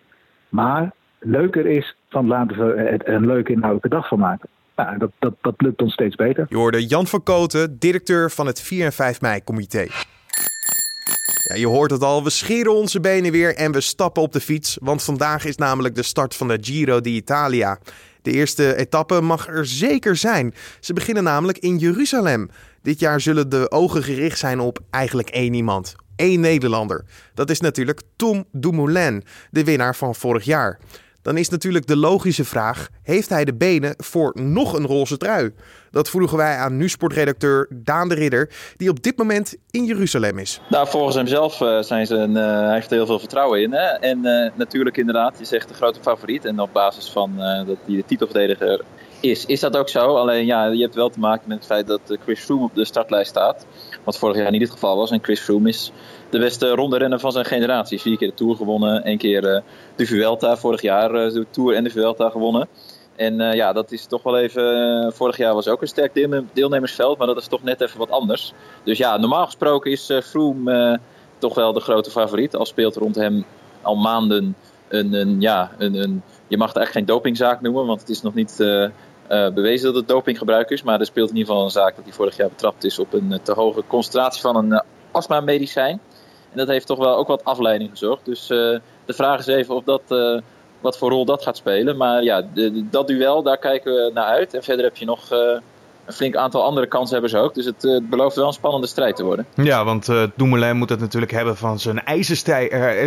Maar 0.49 0.91
leuker 1.19 1.65
is 1.65 1.95
van 2.09 2.27
laten 2.27 2.57
we 2.57 2.99
een 3.05 3.25
leuke 3.25 3.51
inhoudelijke 3.51 3.95
dag 3.95 4.07
van 4.07 4.19
maken. 4.19 4.49
Nou, 4.75 4.97
dat, 4.97 5.11
dat, 5.19 5.33
dat 5.41 5.53
lukt 5.57 5.81
ons 5.81 5.93
steeds 5.93 6.15
beter. 6.15 6.45
Je 6.49 6.55
hoorde 6.55 6.85
Jan 6.85 7.07
van 7.07 7.23
Koten, 7.23 7.79
directeur 7.79 8.31
van 8.31 8.47
het 8.47 8.61
4 8.61 8.85
en 8.85 8.93
5 8.93 9.21
mei 9.21 9.43
comité. 9.43 9.87
Ja, 11.43 11.55
je 11.55 11.67
hoort 11.67 11.91
het 11.91 12.01
al, 12.01 12.23
we 12.23 12.29
scheren 12.29 12.73
onze 12.73 12.99
benen 12.99 13.31
weer 13.31 13.55
en 13.55 13.71
we 13.71 13.81
stappen 13.81 14.21
op 14.21 14.31
de 14.33 14.39
fiets. 14.39 14.77
Want 14.81 15.03
vandaag 15.03 15.45
is 15.45 15.55
namelijk 15.55 15.95
de 15.95 16.03
start 16.03 16.35
van 16.35 16.47
de 16.47 16.57
Giro 16.61 17.01
d'Italia. 17.01 17.79
De 18.21 18.31
eerste 18.31 18.75
etappe 18.75 19.21
mag 19.21 19.47
er 19.47 19.65
zeker 19.65 20.15
zijn. 20.15 20.53
Ze 20.79 20.93
beginnen 20.93 21.23
namelijk 21.23 21.57
in 21.57 21.77
Jeruzalem. 21.77 22.49
Dit 22.81 22.99
jaar 22.99 23.21
zullen 23.21 23.49
de 23.49 23.71
ogen 23.71 24.03
gericht 24.03 24.39
zijn 24.39 24.59
op 24.59 24.79
eigenlijk 24.89 25.29
één 25.29 25.53
iemand. 25.53 25.95
Één 26.15 26.39
Nederlander. 26.39 27.05
Dat 27.33 27.49
is 27.49 27.59
natuurlijk 27.59 28.01
Tom 28.15 28.45
Dumoulin, 28.51 29.23
de 29.51 29.63
winnaar 29.63 29.95
van 29.95 30.15
vorig 30.15 30.43
jaar 30.43 30.79
dan 31.23 31.37
is 31.37 31.49
natuurlijk 31.49 31.87
de 31.87 31.97
logische 31.97 32.45
vraag: 32.45 32.89
heeft 33.03 33.29
hij 33.29 33.45
de 33.45 33.53
benen 33.53 33.93
voor 33.97 34.31
nog 34.41 34.73
een 34.73 34.85
roze 34.85 35.17
trui? 35.17 35.53
Dat 35.91 36.09
vroegen 36.09 36.37
wij 36.37 36.55
aan 36.55 36.77
nu-sportredacteur 36.77 37.67
Daan 37.69 38.09
de 38.09 38.15
Ridder, 38.15 38.49
die 38.77 38.89
op 38.89 39.03
dit 39.03 39.17
moment 39.17 39.55
in 39.71 39.85
Jeruzalem 39.85 40.37
is. 40.39 40.61
Nou, 40.69 40.87
volgens 40.87 41.15
hemzelf 41.15 41.61
uh, 41.61 41.81
zijn 41.81 42.07
ze 42.07 42.15
een, 42.15 42.35
uh, 42.35 42.43
hij 42.43 42.73
heeft 42.73 42.91
er 42.91 42.97
heel 42.97 43.05
veel 43.05 43.19
vertrouwen 43.19 43.61
in. 43.61 43.71
Hè? 43.71 43.85
En 43.85 44.25
uh, 44.25 44.49
natuurlijk 44.55 44.97
inderdaad, 44.97 45.35
je 45.39 45.45
zegt 45.45 45.67
de 45.67 45.73
grote 45.73 45.99
favoriet. 46.01 46.45
En 46.45 46.59
op 46.59 46.73
basis 46.73 47.09
van 47.09 47.37
dat 47.65 47.77
hij 47.85 47.95
de 47.95 48.03
titelverdediger 48.05 48.81
is. 49.23 49.45
Is 49.45 49.59
dat 49.59 49.77
ook 49.77 49.89
zo? 49.89 50.15
Alleen 50.15 50.45
ja, 50.45 50.65
je 50.65 50.81
hebt 50.81 50.95
wel 50.95 51.09
te 51.09 51.19
maken 51.19 51.47
met 51.47 51.57
het 51.57 51.65
feit 51.65 51.87
dat 51.87 52.17
Chris 52.23 52.39
Froome 52.39 52.63
op 52.63 52.75
de 52.75 52.85
startlijst 52.85 53.29
staat. 53.29 53.65
Wat 54.03 54.17
vorig 54.17 54.37
jaar 54.37 54.51
niet 54.51 54.61
het 54.61 54.71
geval 54.71 54.97
was. 54.97 55.11
En 55.11 55.23
Chris 55.23 55.39
Froome 55.39 55.69
is 55.69 55.91
de 56.29 56.39
beste 56.39 56.69
ronde 56.69 56.97
renner 56.97 57.19
van 57.19 57.31
zijn 57.31 57.45
generatie. 57.45 58.01
Vier 58.01 58.17
keer 58.17 58.27
de 58.27 58.33
Tour 58.33 58.55
gewonnen, 58.55 59.03
één 59.03 59.17
keer 59.17 59.41
de 59.95 60.05
Vuelta. 60.05 60.57
Vorig 60.57 60.81
jaar 60.81 61.11
de 61.11 61.45
Tour 61.49 61.75
en 61.75 61.83
de 61.83 61.89
Vuelta 61.89 62.29
gewonnen. 62.29 62.67
En 63.15 63.37
ja, 63.37 63.73
dat 63.73 63.91
is 63.91 64.05
toch 64.05 64.23
wel 64.23 64.37
even. 64.37 65.13
Vorig 65.13 65.37
jaar 65.37 65.53
was 65.53 65.67
ook 65.67 65.81
een 65.81 65.87
sterk 65.87 66.29
deelnemersveld, 66.53 67.17
maar 67.17 67.27
dat 67.27 67.37
is 67.37 67.47
toch 67.47 67.63
net 67.63 67.81
even 67.81 67.99
wat 67.99 68.09
anders. 68.09 68.53
Dus 68.83 68.97
ja, 68.97 69.17
normaal 69.17 69.45
gesproken 69.45 69.91
is 69.91 70.11
Froome 70.23 70.99
toch 71.37 71.55
wel 71.55 71.73
de 71.73 71.79
grote 71.79 72.11
favoriet. 72.11 72.55
Al 72.55 72.65
speelt 72.65 72.95
rond 72.95 73.15
hem 73.15 73.45
al 73.81 73.95
maanden 73.95 74.55
een. 74.87 75.13
een 75.13 75.41
ja, 75.41 75.71
een, 75.77 75.95
een, 75.95 76.23
je 76.47 76.57
mag 76.57 76.67
het 76.67 76.77
eigenlijk 76.77 77.07
geen 77.07 77.15
dopingzaak 77.15 77.61
noemen, 77.61 77.85
want 77.85 77.99
het 77.99 78.09
is 78.09 78.21
nog 78.21 78.33
niet 78.33 78.59
bewezen 79.53 79.85
dat 79.85 79.95
het 79.95 80.07
dopinggebruik 80.07 80.69
is. 80.69 80.83
Maar 80.83 80.99
er 80.99 81.05
speelt 81.05 81.29
in 81.29 81.35
ieder 81.35 81.49
geval 81.49 81.65
een 81.65 81.71
zaak 81.71 81.95
dat 81.95 82.03
hij 82.05 82.13
vorig 82.13 82.37
jaar 82.37 82.49
betrapt 82.49 82.83
is 82.83 82.99
op 82.99 83.13
een 83.13 83.39
te 83.43 83.53
hoge 83.53 83.83
concentratie 83.87 84.41
van 84.41 84.55
een 84.55 84.83
astma-medicijn. 85.11 85.99
En 86.51 86.57
dat 86.57 86.67
heeft 86.67 86.87
toch 86.87 86.99
wel 86.99 87.15
ook 87.15 87.27
wat 87.27 87.43
afleiding 87.43 87.89
gezorgd. 87.89 88.25
Dus 88.25 88.47
de 88.47 88.81
vraag 89.05 89.39
is 89.39 89.47
even 89.47 89.75
of 89.75 89.83
dat 89.83 90.01
wat 90.81 90.97
voor 90.97 91.09
rol 91.09 91.25
dat 91.25 91.43
gaat 91.43 91.57
spelen. 91.57 91.97
Maar 91.97 92.23
ja, 92.23 92.47
dat 92.73 93.07
duel, 93.07 93.43
daar 93.43 93.57
kijken 93.57 93.93
we 93.93 94.11
naar 94.13 94.25
uit. 94.25 94.53
En 94.53 94.63
verder 94.63 94.85
heb 94.85 94.97
je 94.97 95.05
nog 95.05 95.29
een 96.05 96.13
flink 96.13 96.35
aantal 96.35 96.63
andere 96.63 96.87
kanshebbers 96.87 97.35
ook. 97.35 97.53
Dus 97.53 97.65
het, 97.65 97.83
uh, 97.83 98.01
belooft 98.09 98.35
wel 98.35 98.47
een 98.47 98.53
spannende 98.53 98.87
strijd 98.87 99.15
te 99.15 99.23
worden. 99.23 99.45
Ja, 99.53 99.85
want 99.85 100.07
uh, 100.07 100.23
Dumoulin 100.35 100.77
moet 100.77 100.89
het 100.89 100.99
natuurlijk 100.99 101.31
hebben 101.31 101.57
van 101.57 101.79
zijn 101.79 102.03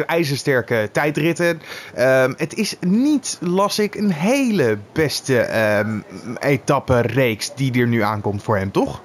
ijzersterke 0.06 0.88
tijdritten. 0.92 1.60
Um, 1.98 2.34
het 2.36 2.54
is 2.54 2.76
niet, 2.80 3.38
las 3.40 3.78
ik, 3.78 3.94
een 3.94 4.12
hele 4.12 4.78
beste 4.92 5.58
um, 5.78 6.04
etappe-reeks 6.38 7.54
die 7.54 7.80
er 7.80 7.86
nu 7.86 8.00
aankomt 8.00 8.42
voor 8.42 8.56
hem, 8.56 8.70
toch? 8.70 9.00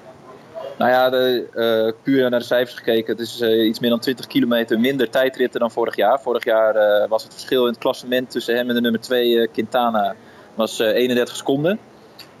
Nou 0.78 0.90
ja, 0.90 1.10
de, 1.10 1.46
uh, 1.54 2.02
puur 2.02 2.30
naar 2.30 2.38
de 2.38 2.46
cijfers 2.46 2.76
gekeken. 2.76 3.12
Het 3.12 3.20
is 3.20 3.40
uh, 3.40 3.66
iets 3.66 3.80
meer 3.80 3.90
dan 3.90 4.00
20 4.00 4.26
kilometer 4.26 4.80
minder 4.80 5.10
tijdritten 5.10 5.60
dan 5.60 5.70
vorig 5.70 5.96
jaar. 5.96 6.20
Vorig 6.20 6.44
jaar 6.44 6.76
uh, 6.76 7.08
was 7.08 7.22
het 7.22 7.32
verschil 7.32 7.62
in 7.62 7.70
het 7.70 7.78
klassement 7.78 8.30
tussen 8.30 8.56
hem 8.56 8.68
en 8.68 8.74
de 8.74 8.80
nummer 8.80 9.00
2 9.00 9.48
Quintana 9.48 10.14
was 10.54 10.78
31 10.78 11.36
seconden. 11.36 11.78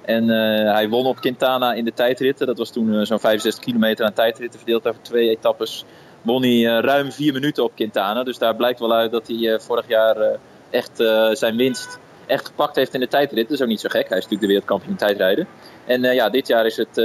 En 0.04 0.28
hij 0.68 0.88
won 0.88 1.06
op 1.06 1.20
Quintana 1.20 1.72
in 1.72 1.84
de 1.84 1.92
tijdritten. 1.92 2.46
Dat 2.46 2.58
was 2.58 2.70
toen 2.70 3.06
zo'n 3.06 3.20
65 3.20 3.64
kilometer 3.64 4.06
aan 4.06 4.12
tijdritten 4.12 4.58
verdeeld 4.58 4.86
over 4.86 5.02
twee 5.02 5.28
etappes. 5.28 5.84
Won 6.22 6.42
hij 6.42 6.62
ruim 6.62 7.12
4 7.12 7.32
minuten 7.32 7.64
op 7.64 7.74
Quintana. 7.74 8.22
Dus 8.22 8.38
daar 8.38 8.56
blijkt 8.56 8.80
wel 8.80 8.94
uit 8.94 9.10
dat 9.10 9.28
hij 9.28 9.60
vorig 9.60 9.88
jaar 9.88 10.38
echt 10.70 10.96
zijn 11.32 11.56
winst 11.56 11.98
echt 12.26 12.46
gepakt 12.46 12.76
heeft 12.76 12.94
in 12.94 13.00
de 13.00 13.08
tijdrit. 13.08 13.48
Dat 13.48 13.56
is 13.56 13.62
ook 13.62 13.68
niet 13.68 13.80
zo 13.80 13.88
gek. 13.88 14.08
Hij 14.08 14.18
is 14.18 14.24
natuurlijk 14.24 14.40
de 14.40 14.46
wereldkampioen 14.46 14.96
tijdrijden. 14.96 15.46
En 15.84 16.02
ja, 16.02 16.28
dit 16.28 16.46
jaar 16.46 16.66
is 16.66 16.76
het, 16.76 16.96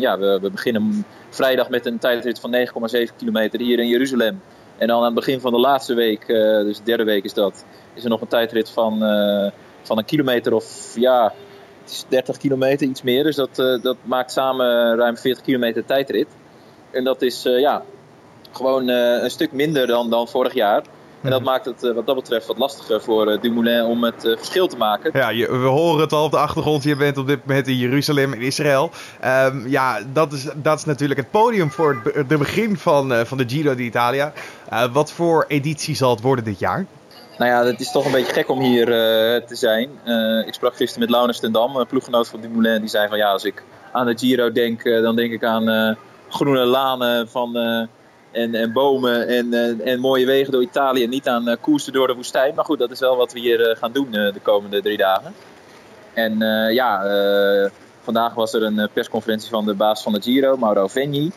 ja, 0.00 0.18
we, 0.18 0.38
we, 0.40 0.50
beginnen 0.50 1.04
vrijdag 1.30 1.68
met 1.68 1.86
een 1.86 1.98
tijdrit 1.98 2.40
van 2.40 2.54
9,7 2.54 3.16
kilometer 3.16 3.60
hier 3.60 3.78
in 3.78 3.88
Jeruzalem. 3.88 4.40
En 4.78 4.86
dan 4.86 4.98
aan 4.98 5.04
het 5.04 5.14
begin 5.14 5.40
van 5.40 5.52
de 5.52 5.58
laatste 5.58 5.94
week, 5.94 6.26
dus 6.26 6.78
de 6.78 6.84
derde 6.84 7.04
week 7.04 7.24
is 7.24 7.34
dat, 7.34 7.64
is 7.94 8.04
er 8.04 8.10
nog 8.10 8.20
een 8.20 8.28
tijdrit 8.28 8.70
van, 8.70 8.98
van 9.82 9.98
een 9.98 10.04
kilometer 10.04 10.54
of 10.54 10.94
ja, 10.94 11.32
het 11.86 11.94
is 11.94 12.04
30 12.08 12.36
kilometer, 12.36 12.86
iets 12.86 13.02
meer. 13.02 13.22
Dus 13.22 13.36
dat, 13.36 13.56
dat 13.82 13.96
maakt 14.02 14.32
samen 14.32 14.96
ruim 14.96 15.16
40 15.16 15.44
kilometer 15.44 15.84
tijdrit. 15.84 16.26
En 16.90 17.04
dat 17.04 17.22
is 17.22 17.42
ja, 17.42 17.82
gewoon 18.52 18.88
een 18.88 19.30
stuk 19.30 19.52
minder 19.52 19.86
dan, 19.86 20.10
dan 20.10 20.28
vorig 20.28 20.54
jaar. 20.54 20.82
En 21.26 21.32
dat 21.32 21.40
mhm. 21.40 21.50
maakt 21.50 21.64
het 21.64 21.92
wat 21.94 22.06
dat 22.06 22.14
betreft 22.14 22.46
wat 22.46 22.58
lastiger 22.58 23.02
voor 23.02 23.32
uh, 23.32 23.40
Dumoulin 23.40 23.84
om 23.84 24.04
het 24.04 24.24
uh, 24.24 24.36
verschil 24.36 24.66
te 24.66 24.76
maken. 24.76 25.10
Ja, 25.14 25.28
je, 25.28 25.58
we 25.58 25.66
horen 25.66 26.00
het 26.00 26.12
al 26.12 26.24
op 26.24 26.30
de 26.30 26.38
achtergrond. 26.38 26.82
Je 26.82 26.96
bent 26.96 27.18
op 27.18 27.26
dit 27.26 27.46
moment 27.46 27.66
in 27.66 27.76
Jeruzalem, 27.76 28.32
in 28.32 28.40
Israël. 28.40 28.90
Um, 29.24 29.68
ja, 29.68 30.00
dat 30.12 30.32
is, 30.32 30.48
dat 30.54 30.78
is 30.78 30.84
natuurlijk 30.84 31.20
het 31.20 31.30
podium 31.30 31.70
voor 31.70 32.00
het 32.14 32.28
de 32.28 32.38
begin 32.38 32.76
van, 32.76 33.12
uh, 33.12 33.20
van 33.24 33.38
de 33.38 33.44
Giro 33.48 33.74
d'Italia. 33.74 34.32
wat 34.92 35.12
voor 35.12 35.44
editie 35.48 35.94
zal 35.94 36.10
het 36.10 36.20
worden 36.20 36.44
dit 36.44 36.58
jaar? 36.58 36.86
Nou 37.38 37.50
ja, 37.50 37.64
het 37.64 37.80
is 37.80 37.90
toch 37.90 38.04
een 38.04 38.12
beetje 38.12 38.32
gek 38.32 38.48
om 38.48 38.60
hier 38.60 38.86
te 39.46 39.54
zijn. 39.54 39.90
ik 40.46 40.54
sprak 40.54 40.76
gisteren 40.76 41.00
met 41.00 41.10
Laurens 41.10 41.40
ten 41.40 41.52
Dam, 41.52 41.76
een 41.76 41.86
ploeggenoot 41.86 42.28
van 42.28 42.40
Dumoulin. 42.40 42.80
Die 42.80 42.88
zei 42.88 43.08
van 43.08 43.18
ja, 43.18 43.30
als 43.30 43.44
ik 43.44 43.64
aan 43.92 44.06
de 44.06 44.18
Giro 44.18 44.52
denk, 44.52 44.84
dan 44.84 45.16
denk 45.16 45.32
ik 45.32 45.44
aan 45.44 45.96
groene 46.28 46.64
lanen 46.64 47.28
van 47.28 47.56
en, 48.32 48.54
en 48.54 48.72
bomen 48.72 49.28
en, 49.28 49.54
en, 49.54 49.80
en, 49.80 50.00
mooie 50.00 50.26
wegen 50.26 50.52
door 50.52 50.62
Italië. 50.62 51.06
Niet 51.06 51.28
aan 51.28 51.56
koersen 51.60 51.92
door 51.92 52.06
de 52.06 52.14
woestijn. 52.14 52.54
Maar 52.54 52.64
goed, 52.64 52.78
dat 52.78 52.90
is 52.90 53.00
wel 53.00 53.16
wat 53.16 53.32
we 53.32 53.40
hier 53.40 53.76
gaan 53.80 53.92
doen 53.92 54.10
de 54.10 54.40
komende 54.42 54.82
drie 54.82 54.96
dagen. 54.96 55.34
En 56.12 56.38
ja, 56.72 57.02
vandaag 58.00 58.34
was 58.34 58.54
er 58.54 58.62
een 58.62 58.88
persconferentie 58.92 59.50
van 59.50 59.64
de 59.64 59.74
baas 59.74 60.02
van 60.02 60.12
de 60.12 60.22
Giro, 60.22 60.56
Mauro 60.56 60.86
Vegni. 60.86 61.30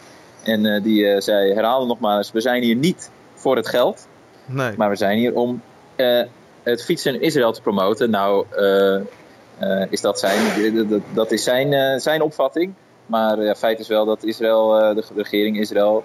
En 0.44 0.82
die 0.84 1.22
zei, 1.22 1.54
herhaalde 1.54 1.86
nogmaals, 1.86 2.32
we 2.32 2.42
zijn 2.42 2.64
hier 2.64 2.76
niet 2.76 3.12
voor 3.34 3.56
het 3.56 3.68
geld. 3.68 4.08
Nee. 4.46 4.74
Maar 4.78 4.90
we 4.90 4.96
zijn 4.96 5.18
hier 5.18 5.36
om 5.36 5.62
het 6.64 6.84
fietsen 6.84 7.14
in 7.14 7.22
Israël 7.22 7.52
te 7.52 7.62
promoten. 7.62 8.10
Nou, 8.10 8.46
is 9.90 10.02
dat 10.02 10.20
zijn, 10.20 11.04
dat, 11.14 11.32
is 11.32 11.44
zijn, 11.44 12.00
zijn 12.00 12.22
opvatting. 12.22 12.74
Maar 13.06 13.56
feit 13.56 13.80
is 13.80 13.88
wel 13.88 14.06
dat 14.06 14.24
Israël, 14.24 14.70
de, 14.70 15.04
regering 15.16 15.60
Israël 15.60 16.04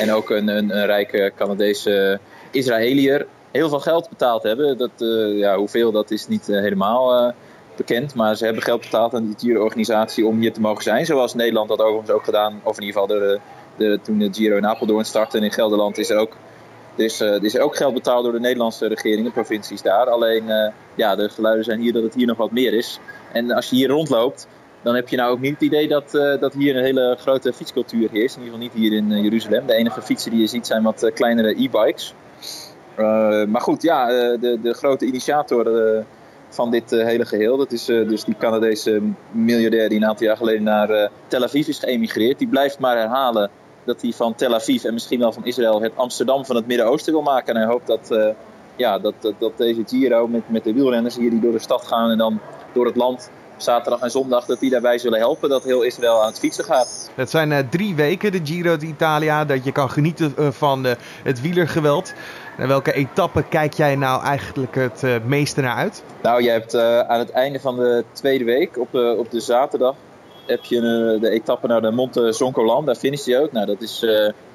en 0.00 0.12
ook 0.12 0.30
een, 0.30 0.48
een, 0.48 0.76
een 0.76 0.86
rijke 0.86 1.32
Canadese 1.36 2.18
Israëliër 2.50 3.26
heel 3.50 3.68
veel 3.68 3.80
geld 3.80 4.08
betaald 4.08 4.42
hebben. 4.42 4.78
Dat, 4.78 4.90
ja, 5.36 5.56
hoeveel, 5.56 5.92
dat 5.92 6.10
is 6.10 6.28
niet 6.28 6.46
helemaal 6.46 7.34
bekend. 7.76 8.14
Maar 8.14 8.36
ze 8.36 8.44
hebben 8.44 8.62
geld 8.62 8.80
betaald 8.80 9.14
aan 9.14 9.26
die 9.26 9.34
Giro-organisatie 9.38 10.26
om 10.26 10.40
hier 10.40 10.52
te 10.52 10.60
mogen 10.60 10.82
zijn. 10.82 11.06
Zoals 11.06 11.34
Nederland 11.34 11.68
dat 11.68 11.80
overigens 11.80 12.10
ook 12.10 12.24
gedaan. 12.24 12.60
Of 12.62 12.76
in 12.78 12.84
ieder 12.84 13.00
geval 13.00 13.18
de, 13.18 13.40
de, 13.76 13.98
toen 14.02 14.18
de 14.18 14.28
Giro 14.32 14.56
in 14.56 14.66
Apeldoorn 14.66 15.04
startte. 15.04 15.38
En 15.38 15.44
in 15.44 15.52
Gelderland 15.52 15.98
is 15.98 16.10
er 16.10 16.18
ook, 16.18 16.36
is, 16.98 17.20
is 17.20 17.54
er 17.54 17.62
ook 17.62 17.76
geld 17.76 17.94
betaald 17.94 18.24
door 18.24 18.32
de 18.32 18.40
Nederlandse 18.40 18.86
regering, 18.86 19.26
de 19.26 19.32
provincies 19.32 19.82
daar. 19.82 20.06
Alleen, 20.06 20.72
ja, 20.94 21.16
de 21.16 21.28
geluiden 21.28 21.64
zijn 21.64 21.80
hier 21.80 21.92
dat 21.92 22.02
het 22.02 22.14
hier 22.14 22.26
nog 22.26 22.36
wat 22.36 22.50
meer 22.50 22.72
is. 22.72 23.00
En 23.32 23.50
als 23.50 23.70
je 23.70 23.76
hier 23.76 23.88
rondloopt, 23.88 24.46
dan 24.82 24.94
heb 24.94 25.08
je 25.08 25.16
nou 25.16 25.30
ook 25.30 25.40
niet 25.40 25.52
het 25.52 25.62
idee 25.62 25.88
dat, 25.88 26.14
uh, 26.14 26.40
dat 26.40 26.54
hier 26.54 26.76
een 26.76 26.84
hele 26.84 27.16
grote 27.20 27.52
fietscultuur 27.52 28.08
heerst. 28.10 28.36
In 28.36 28.42
ieder 28.42 28.58
geval 28.58 28.58
niet 28.58 28.72
hier 28.72 28.92
in 28.92 29.22
Jeruzalem. 29.22 29.66
De 29.66 29.74
enige 29.74 30.02
fietsen 30.02 30.30
die 30.30 30.40
je 30.40 30.46
ziet 30.46 30.66
zijn 30.66 30.82
wat 30.82 31.10
kleinere 31.14 31.62
e-bikes. 31.62 32.14
maar 33.48 33.60
goed, 33.60 33.82
ja, 33.82 34.06
de, 34.36 34.58
de 34.62 34.74
grote 34.74 35.04
initiator 35.04 36.04
van 36.48 36.70
dit 36.70 36.90
hele 36.90 37.26
geheel, 37.26 37.56
dat 37.56 37.72
is 37.72 37.84
dus 37.84 38.24
die 38.24 38.36
Canadese 38.38 39.02
miljardair 39.30 39.88
die 39.88 39.98
een 39.98 40.06
aantal 40.06 40.26
jaar 40.26 40.36
geleden 40.36 40.62
naar 40.62 41.10
Tel 41.26 41.42
Aviv 41.42 41.68
is 41.68 41.78
geëmigreerd. 41.78 42.38
Die 42.38 42.48
blijft 42.48 42.78
maar 42.78 42.96
herhalen 42.96 43.50
dat 43.86 44.02
hij 44.02 44.12
van 44.12 44.34
Tel 44.34 44.54
Aviv 44.54 44.84
en 44.84 44.92
misschien 44.92 45.18
wel 45.18 45.32
van 45.32 45.44
Israël 45.44 45.82
het 45.82 45.92
Amsterdam 45.94 46.44
van 46.44 46.56
het 46.56 46.66
Midden-Oosten 46.66 47.12
wil 47.12 47.22
maken. 47.22 47.54
En 47.54 47.60
hij 47.60 47.70
hoopt 47.70 47.86
dat, 47.86 48.34
ja, 48.76 48.98
dat, 48.98 49.14
dat, 49.20 49.34
dat 49.38 49.56
deze 49.56 49.82
Giro 49.86 50.28
met, 50.28 50.42
met 50.50 50.64
de 50.64 50.72
wielrenners 50.72 51.16
hier 51.16 51.30
die 51.30 51.40
door 51.40 51.52
de 51.52 51.58
stad 51.58 51.86
gaan 51.86 52.10
en 52.10 52.18
dan 52.18 52.40
door 52.72 52.86
het 52.86 52.96
land 52.96 53.30
zaterdag 53.56 54.00
en 54.00 54.10
zondag 54.10 54.44
dat 54.44 54.60
die 54.60 54.70
daarbij 54.70 54.98
zullen 54.98 55.18
helpen 55.18 55.48
dat 55.48 55.64
heel 55.64 55.82
Israël 55.82 56.20
aan 56.20 56.28
het 56.28 56.38
fietsen 56.38 56.64
gaat. 56.64 57.10
Het 57.14 57.30
zijn 57.30 57.50
uh, 57.50 57.58
drie 57.70 57.94
weken 57.94 58.32
de 58.32 58.40
Giro 58.44 58.76
d'Italia 58.76 59.44
dat 59.44 59.64
je 59.64 59.72
kan 59.72 59.90
genieten 59.90 60.34
uh, 60.38 60.50
van 60.50 60.86
uh, 60.86 60.92
het 61.22 61.40
wielergeweld. 61.40 62.12
Welke 62.56 62.92
etappe 62.92 63.42
kijk 63.48 63.72
jij 63.72 63.96
nou 63.96 64.22
eigenlijk 64.22 64.74
het 64.74 65.26
meeste 65.26 65.60
naar 65.60 65.76
uit? 65.76 66.02
Nou, 66.22 66.42
je 66.42 66.50
hebt 66.50 66.74
aan 67.08 67.18
het 67.18 67.30
einde 67.30 67.60
van 67.60 67.76
de 67.76 68.04
tweede 68.12 68.44
week 68.44 68.78
op 68.78 68.88
de, 68.92 69.14
op 69.18 69.30
de 69.30 69.40
zaterdag 69.40 69.94
heb 70.46 70.64
je 70.64 70.80
de 71.20 71.30
etappe 71.30 71.66
naar 71.66 71.80
de 71.80 71.90
Monte 71.90 72.32
Zoncolan. 72.32 72.84
Daar 72.84 72.94
finish 72.94 73.24
je 73.24 73.38
ook. 73.38 73.52
Nou, 73.52 73.66
dat 73.66 73.80
is 73.80 74.04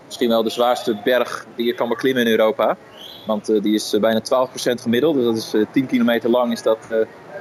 misschien 0.06 0.30
wel 0.30 0.44
de 0.44 0.50
zwaarste 0.50 0.98
berg 1.04 1.46
die 1.56 1.66
je 1.66 1.74
kan 1.74 1.90
beklimmen 1.90 2.26
in 2.26 2.32
Europa. 2.32 2.78
Want 3.26 3.46
die 3.46 3.74
is 3.74 3.96
bijna 4.00 4.22
12% 4.22 4.82
gemiddeld. 4.82 5.16
Dus 5.16 5.24
dat 5.24 5.36
is 5.36 5.66
10 5.72 5.86
kilometer 5.86 6.30
lang 6.30 6.52
is 6.52 6.62
dat 6.62 6.78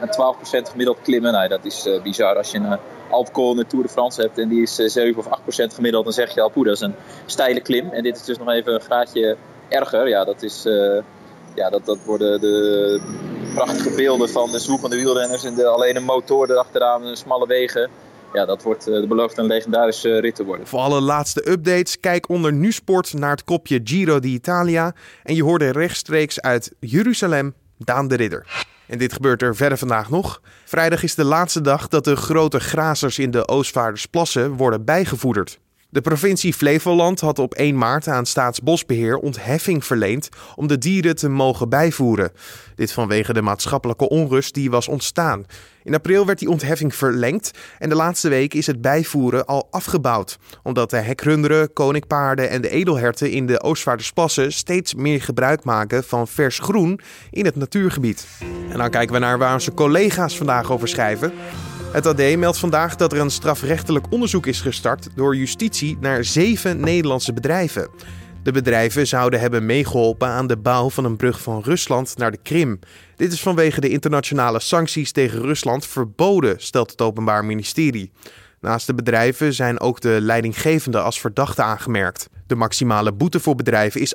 een 0.00 0.66
12% 0.66 0.71
gemiddeld 0.71 0.99
klimmen. 1.02 1.33
Nou, 1.33 1.49
dat 1.49 1.64
is 1.64 1.88
bizar. 2.02 2.37
Als 2.37 2.50
je 2.50 2.59
een 2.59 2.78
Alpecol 3.11 3.50
in 3.50 3.57
de 3.57 3.66
Tour 3.66 3.85
de 3.85 3.90
France 3.90 4.21
hebt 4.21 4.38
en 4.38 4.49
die 4.49 4.62
is 4.62 4.78
uh, 4.78 4.87
eh, 4.87 4.92
7 4.92 5.19
of 5.19 5.26
8% 5.26 5.75
gemiddeld, 5.75 6.04
dan 6.04 6.12
zeg 6.12 6.35
je 6.35 6.40
al, 6.40 6.50
poeh, 6.50 6.66
dat 6.66 6.75
is 6.75 6.80
een 6.80 6.95
steile 7.26 7.61
klim. 7.61 7.90
En 7.90 8.02
dit 8.02 8.16
is 8.16 8.25
dus 8.25 8.38
nog 8.38 8.50
even 8.50 8.75
een 8.75 8.80
graadje 8.80 9.37
erger. 9.69 10.09
Ja, 10.09 10.25
dat, 10.25 10.42
is, 10.42 10.62
ja, 11.54 11.71
dat, 11.71 11.87
dat 11.87 11.99
worden 12.04 12.40
de 12.40 13.00
prachtige 13.54 13.95
beelden 13.95 14.28
van 14.28 14.50
de 14.50 14.59
zwoegende 14.59 14.97
wielrenners 14.97 15.45
en 15.45 15.54
de, 15.54 15.66
alleen 15.66 15.97
een 15.97 16.04
motor 16.04 16.50
erachteraan, 16.50 17.16
smalle 17.16 17.47
wegen. 17.47 17.90
Ja, 18.33 18.45
dat 18.45 18.63
wordt 18.63 18.85
de 18.85 19.07
beloofd 19.09 19.39
een 19.39 19.47
legendarische 19.47 20.19
rit 20.19 20.35
te 20.35 20.45
worden. 20.45 20.67
Voor 20.67 20.81
alle 20.81 21.01
laatste 21.01 21.51
updates, 21.51 22.01
kijk 22.01 22.29
onder 22.29 22.53
Nu 22.53 22.73
Sport 22.73 23.13
naar 23.13 23.31
het 23.31 23.45
kopje 23.45 23.81
Giro 23.85 24.19
d'Italia. 24.19 24.95
En 25.23 25.35
je 25.35 25.43
hoorde 25.43 25.71
rechtstreeks 25.71 26.41
uit 26.41 26.73
Jeruzalem 26.81 27.55
Daan 27.79 28.09
de 28.09 28.15
Ridder. 28.15 28.67
En 28.87 28.99
dit 28.99 29.13
gebeurt 29.13 29.43
er 29.43 29.57
verder 29.57 29.79
vandaag 29.79 30.11
nog. 30.11 30.41
Vrijdag 30.65 31.03
is 31.03 31.15
de 31.15 31.25
laatste 31.25 31.61
dag 31.61 31.89
dat 31.89 32.05
de 32.05 32.17
grote 32.17 32.61
grazers 32.61 33.19
in 33.19 33.31
de 33.31 33.49
Oostvaardersplassen 33.49 34.53
worden 34.53 34.85
bijgevoederd. 34.85 35.59
De 35.92 36.00
provincie 36.00 36.54
Flevoland 36.54 37.20
had 37.20 37.38
op 37.38 37.54
1 37.54 37.78
maart 37.78 38.09
aan 38.09 38.26
Staatsbosbeheer 38.26 39.16
ontheffing 39.16 39.85
verleend 39.85 40.28
om 40.56 40.66
de 40.66 40.78
dieren 40.78 41.16
te 41.16 41.28
mogen 41.28 41.68
bijvoeren. 41.68 42.32
Dit 42.75 42.92
vanwege 42.92 43.32
de 43.32 43.42
maatschappelijke 43.42 44.09
onrust 44.09 44.54
die 44.54 44.70
was 44.70 44.88
ontstaan. 44.88 45.44
In 45.82 45.94
april 45.94 46.26
werd 46.26 46.38
die 46.38 46.50
ontheffing 46.50 46.94
verlengd 46.94 47.50
en 47.78 47.88
de 47.88 47.94
laatste 47.94 48.28
week 48.28 48.54
is 48.54 48.66
het 48.66 48.80
bijvoeren 48.80 49.47
al 49.47 49.68
afgebouwd. 49.70 50.38
Omdat 50.62 50.90
de 50.90 50.97
hekrunderen, 50.97 51.73
koninkpaarden 51.73 52.50
en 52.50 52.61
de 52.61 52.70
edelherten 52.70 53.30
in 53.30 53.47
de 53.47 53.62
Oostvaardersplassen 53.62 54.52
steeds 54.52 54.94
meer 54.94 55.23
gebruik 55.23 55.64
maken 55.64 56.04
van 56.04 56.28
vers 56.28 56.59
groen 56.59 57.00
in 57.30 57.44
het 57.44 57.56
natuurgebied. 57.56 58.26
En 58.70 58.78
dan 58.78 58.90
kijken 58.90 59.14
we 59.14 59.20
naar 59.20 59.38
waar 59.38 59.54
onze 59.54 59.75
collega's 59.75 60.37
vandaag 60.37 60.73
over 60.73 60.88
schrijven. 60.88 61.32
Het 61.92 62.06
AD 62.06 62.37
meldt 62.37 62.59
vandaag 62.59 62.97
dat 62.97 63.12
er 63.12 63.20
een 63.20 63.30
strafrechtelijk 63.30 64.06
onderzoek 64.11 64.47
is 64.47 64.61
gestart 64.61 65.09
door 65.14 65.37
justitie 65.37 65.97
naar 66.00 66.25
zeven 66.25 66.80
Nederlandse 66.80 67.32
bedrijven. 67.32 67.88
De 68.42 68.52
bedrijven 68.52 69.06
zouden 69.06 69.40
hebben 69.40 69.66
meegeholpen 69.66 70.28
aan 70.28 70.47
de 70.47 70.56
bouw 70.56 70.90
van 70.90 71.04
een 71.04 71.16
brug 71.16 71.40
van 71.40 71.62
Rusland 71.62 72.16
naar 72.16 72.30
de 72.30 72.38
Krim. 72.42 72.78
Dit 73.16 73.32
is 73.32 73.42
vanwege 73.42 73.80
de 73.80 73.88
internationale 73.88 74.61
sancties 74.61 75.12
tegen 75.12 75.40
Rusland 75.40 75.87
verboden, 75.87 76.54
stelt 76.59 76.90
het 76.90 77.00
Openbaar 77.00 77.44
Ministerie. 77.44 78.11
Naast 78.61 78.87
de 78.87 78.95
bedrijven 78.95 79.55
zijn 79.55 79.81
ook 79.81 80.00
de 80.00 80.19
leidinggevenden 80.21 81.05
als 81.05 81.21
verdachte 81.21 81.62
aangemerkt. 81.62 82.29
De 82.47 82.55
maximale 82.55 83.12
boete 83.12 83.40
voor 83.40 83.55
bedrijven 83.55 84.00
is 84.00 84.14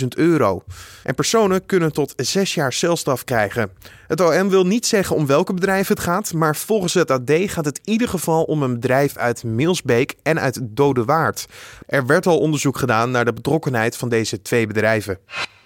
820.000 0.00 0.06
euro. 0.08 0.62
En 1.02 1.14
personen 1.14 1.66
kunnen 1.66 1.92
tot 1.92 2.12
zes 2.16 2.54
jaar 2.54 2.72
celstraf 2.72 3.24
krijgen. 3.24 3.70
Het 4.06 4.20
OM 4.20 4.48
wil 4.48 4.66
niet 4.66 4.86
zeggen 4.86 5.16
om 5.16 5.26
welke 5.26 5.54
bedrijven 5.54 5.94
het 5.94 6.04
gaat, 6.04 6.32
maar 6.32 6.56
volgens 6.56 6.94
het 6.94 7.10
AD 7.10 7.30
gaat 7.30 7.64
het 7.64 7.80
in 7.84 7.92
ieder 7.92 8.08
geval 8.08 8.42
om 8.42 8.62
een 8.62 8.74
bedrijf 8.74 9.16
uit 9.16 9.44
Milsbeek 9.44 10.14
en 10.22 10.40
uit 10.40 10.58
Dodewaard. 10.62 11.46
Er 11.86 12.06
werd 12.06 12.26
al 12.26 12.38
onderzoek 12.38 12.78
gedaan 12.78 13.10
naar 13.10 13.24
de 13.24 13.32
betrokkenheid 13.32 13.96
van 13.96 14.08
deze 14.08 14.42
twee 14.42 14.66
bedrijven. 14.66 15.18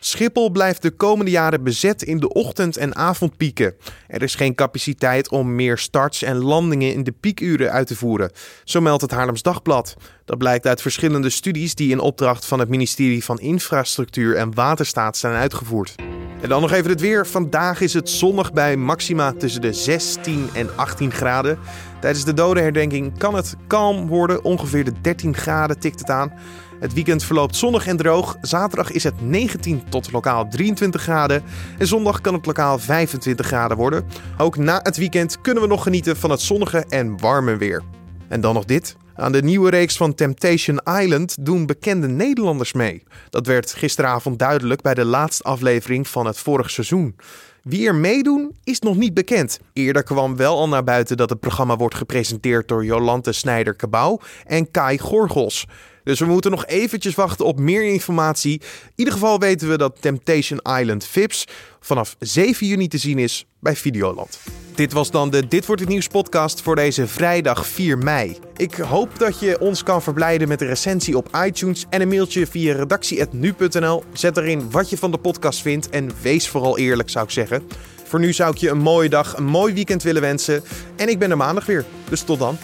Schiphol 0.05 0.51
blijft 0.51 0.83
de 0.83 0.91
komende 0.91 1.31
jaren 1.31 1.63
bezet 1.63 2.03
in 2.03 2.19
de 2.19 2.33
ochtend- 2.33 2.77
en 2.77 2.97
avondpieken. 2.97 3.75
Er 4.09 4.23
is 4.23 4.35
geen 4.35 4.55
capaciteit 4.55 5.29
om 5.29 5.55
meer 5.55 5.79
starts 5.79 6.23
en 6.23 6.37
landingen 6.37 6.93
in 6.93 7.05
de 7.05 7.13
piekuren 7.13 7.71
uit 7.71 7.87
te 7.87 7.97
voeren. 7.97 8.31
Zo 8.65 8.81
meldt 8.81 9.03
het 9.03 9.11
Haarlems 9.11 9.43
Dagblad. 9.43 9.97
Dat 10.25 10.39
blijkt 10.39 10.67
uit 10.67 10.83
verschillende 10.83 11.31
studies 11.31 11.75
die 11.75 11.91
in 11.91 12.01
opdracht 12.01 12.45
van 12.45 12.59
het 12.59 12.69
ministerie 12.69 13.25
van 13.25 13.41
Infrastructuur 13.41 14.37
en 14.37 14.55
Waterstaat 14.55 15.17
zijn 15.17 15.35
uitgevoerd. 15.35 15.95
En 16.43 16.49
dan 16.49 16.61
nog 16.61 16.73
even 16.73 16.91
het 16.91 17.01
weer. 17.01 17.27
Vandaag 17.27 17.81
is 17.81 17.95
het 17.95 18.09
zonnig 18.09 18.53
bij 18.53 18.77
maxima 18.77 19.33
tussen 19.33 19.61
de 19.61 19.73
16 19.73 20.49
en 20.53 20.77
18 20.77 21.13
graden. 21.13 21.59
Tijdens 22.01 22.25
de 22.25 22.35
dodenherdenking 22.35 23.19
kan 23.19 23.35
het 23.35 23.57
kalm 23.67 24.07
worden. 24.07 24.45
Ongeveer 24.45 24.85
de 24.85 24.93
13 25.01 25.37
graden 25.37 25.79
tikt 25.79 25.99
het 25.99 26.11
aan. 26.11 26.33
Het 26.81 26.93
weekend 26.93 27.25
verloopt 27.25 27.57
zonnig 27.57 27.87
en 27.87 27.97
droog. 27.97 28.37
Zaterdag 28.41 28.91
is 28.91 29.05
het 29.05 29.21
19 29.21 29.83
tot 29.89 30.13
lokaal 30.13 30.49
23 30.49 31.03
graden. 31.03 31.43
En 31.79 31.87
zondag 31.87 32.21
kan 32.21 32.35
het 32.35 32.47
lokaal 32.47 32.79
25 32.79 33.47
graden 33.47 33.77
worden. 33.77 34.05
Ook 34.39 34.57
na 34.57 34.81
het 34.83 34.97
weekend 34.97 35.41
kunnen 35.41 35.63
we 35.63 35.69
nog 35.69 35.83
genieten 35.83 36.17
van 36.17 36.31
het 36.31 36.41
zonnige 36.41 36.85
en 36.89 37.21
warme 37.21 37.57
weer. 37.57 37.83
En 38.29 38.41
dan 38.41 38.55
nog 38.55 38.65
dit. 38.65 38.97
Aan 39.23 39.33
de 39.33 39.43
nieuwe 39.43 39.71
reeks 39.71 39.97
van 39.97 40.15
Temptation 40.15 40.81
Island 41.01 41.37
doen 41.41 41.67
bekende 41.67 42.09
Nederlanders 42.09 42.73
mee. 42.73 43.03
Dat 43.31 43.47
werd 43.47 43.73
gisteravond 43.73 44.39
duidelijk 44.39 44.83
bij 44.83 44.95
de 44.95 45.05
laatste 45.05 45.43
aflevering 45.43 46.09
van 46.09 46.27
het 46.27 46.39
vorige 46.39 46.71
seizoen. 46.71 47.17
Wie 47.63 47.87
er 47.87 47.95
meedoen 47.95 48.57
is 48.65 48.79
nog 48.79 48.97
niet 48.97 49.15
bekend. 49.15 49.61
Eerder 49.73 50.03
kwam 50.03 50.37
wel 50.37 50.59
al 50.59 50.69
naar 50.69 50.85
buiten 50.85 51.17
dat 51.17 51.31
het 51.31 51.41
programma 51.41 51.77
wordt 51.77 51.95
gepresenteerd 51.95 52.69
door 52.69 52.85
Jolante 52.85 53.33
Snijder-Cabau 53.33 54.21
en 54.45 54.71
Kai 54.71 54.99
Gorgels. 54.99 55.67
Dus 56.05 56.19
we 56.19 56.27
moeten 56.27 56.51
nog 56.51 56.67
eventjes 56.67 57.15
wachten 57.15 57.47
op 57.47 57.59
meer 57.59 57.83
informatie. 57.83 58.61
In 58.61 58.93
ieder 58.97 59.15
geval 59.15 59.39
weten 59.39 59.69
we 59.69 59.79
dat 59.79 59.97
Temptation 60.01 60.61
Island 60.79 61.05
Vips 61.05 61.45
vanaf 61.81 62.17
7 62.19 62.67
juni 62.67 62.89
te 62.89 62.99
zien 62.99 63.19
is 63.19 63.47
bij 63.61 63.77
Videoland. 63.77 64.39
Dit 64.75 64.93
was 64.93 65.11
dan 65.11 65.31
de 65.31 65.49
Dit 65.49 65.67
wordt 65.67 65.81
het 65.81 65.91
nieuws 65.91 66.07
podcast 66.07 66.63
voor 66.63 66.77
deze 66.77 67.07
vrijdag 67.07 67.67
4 67.67 67.99
mei. 67.99 68.37
Ik 68.57 68.75
hoop 68.75 69.19
dat 69.19 69.41
je 69.41 69.61
ons 69.61 69.83
kan 69.83 70.03
verblijden 70.03 70.49
met 70.49 70.61
een 70.61 70.67
recensie 70.67 71.17
op 71.17 71.37
iTunes 71.45 71.87
en 71.91 72.01
een 72.01 72.09
mailtje 72.09 72.47
via 72.47 72.75
redactie@nu.nl. 72.75 74.05
Zet 74.13 74.37
erin 74.37 74.71
wat 74.71 74.91
je 74.91 74.99
van 74.99 75.11
de 75.11 75.19
podcast 75.19 75.63
vindt 75.63 75.91
en 75.91 76.11
wees 76.23 76.49
vooral 76.49 76.79
eerlijk 76.79 77.11
zou 77.11 77.25
ik 77.25 77.31
zeggen. 77.31 77.63
Voor 78.05 78.21
nu 78.21 78.33
zou 78.33 78.51
ik 78.51 78.59
je 78.59 78.71
een 78.71 78.79
mooie 78.79 79.09
dag, 79.09 79.37
een 79.37 79.45
mooi 79.45 79.75
weekend 79.75 80.03
willen 80.03 80.23
wensen 80.23 80.63
en 80.97 81.09
ik 81.09 81.19
ben 81.19 81.31
er 81.31 81.37
maandag 81.37 81.67
weer. 81.67 81.85
Dus 82.09 82.23
tot 82.23 82.39
dan. 82.39 82.59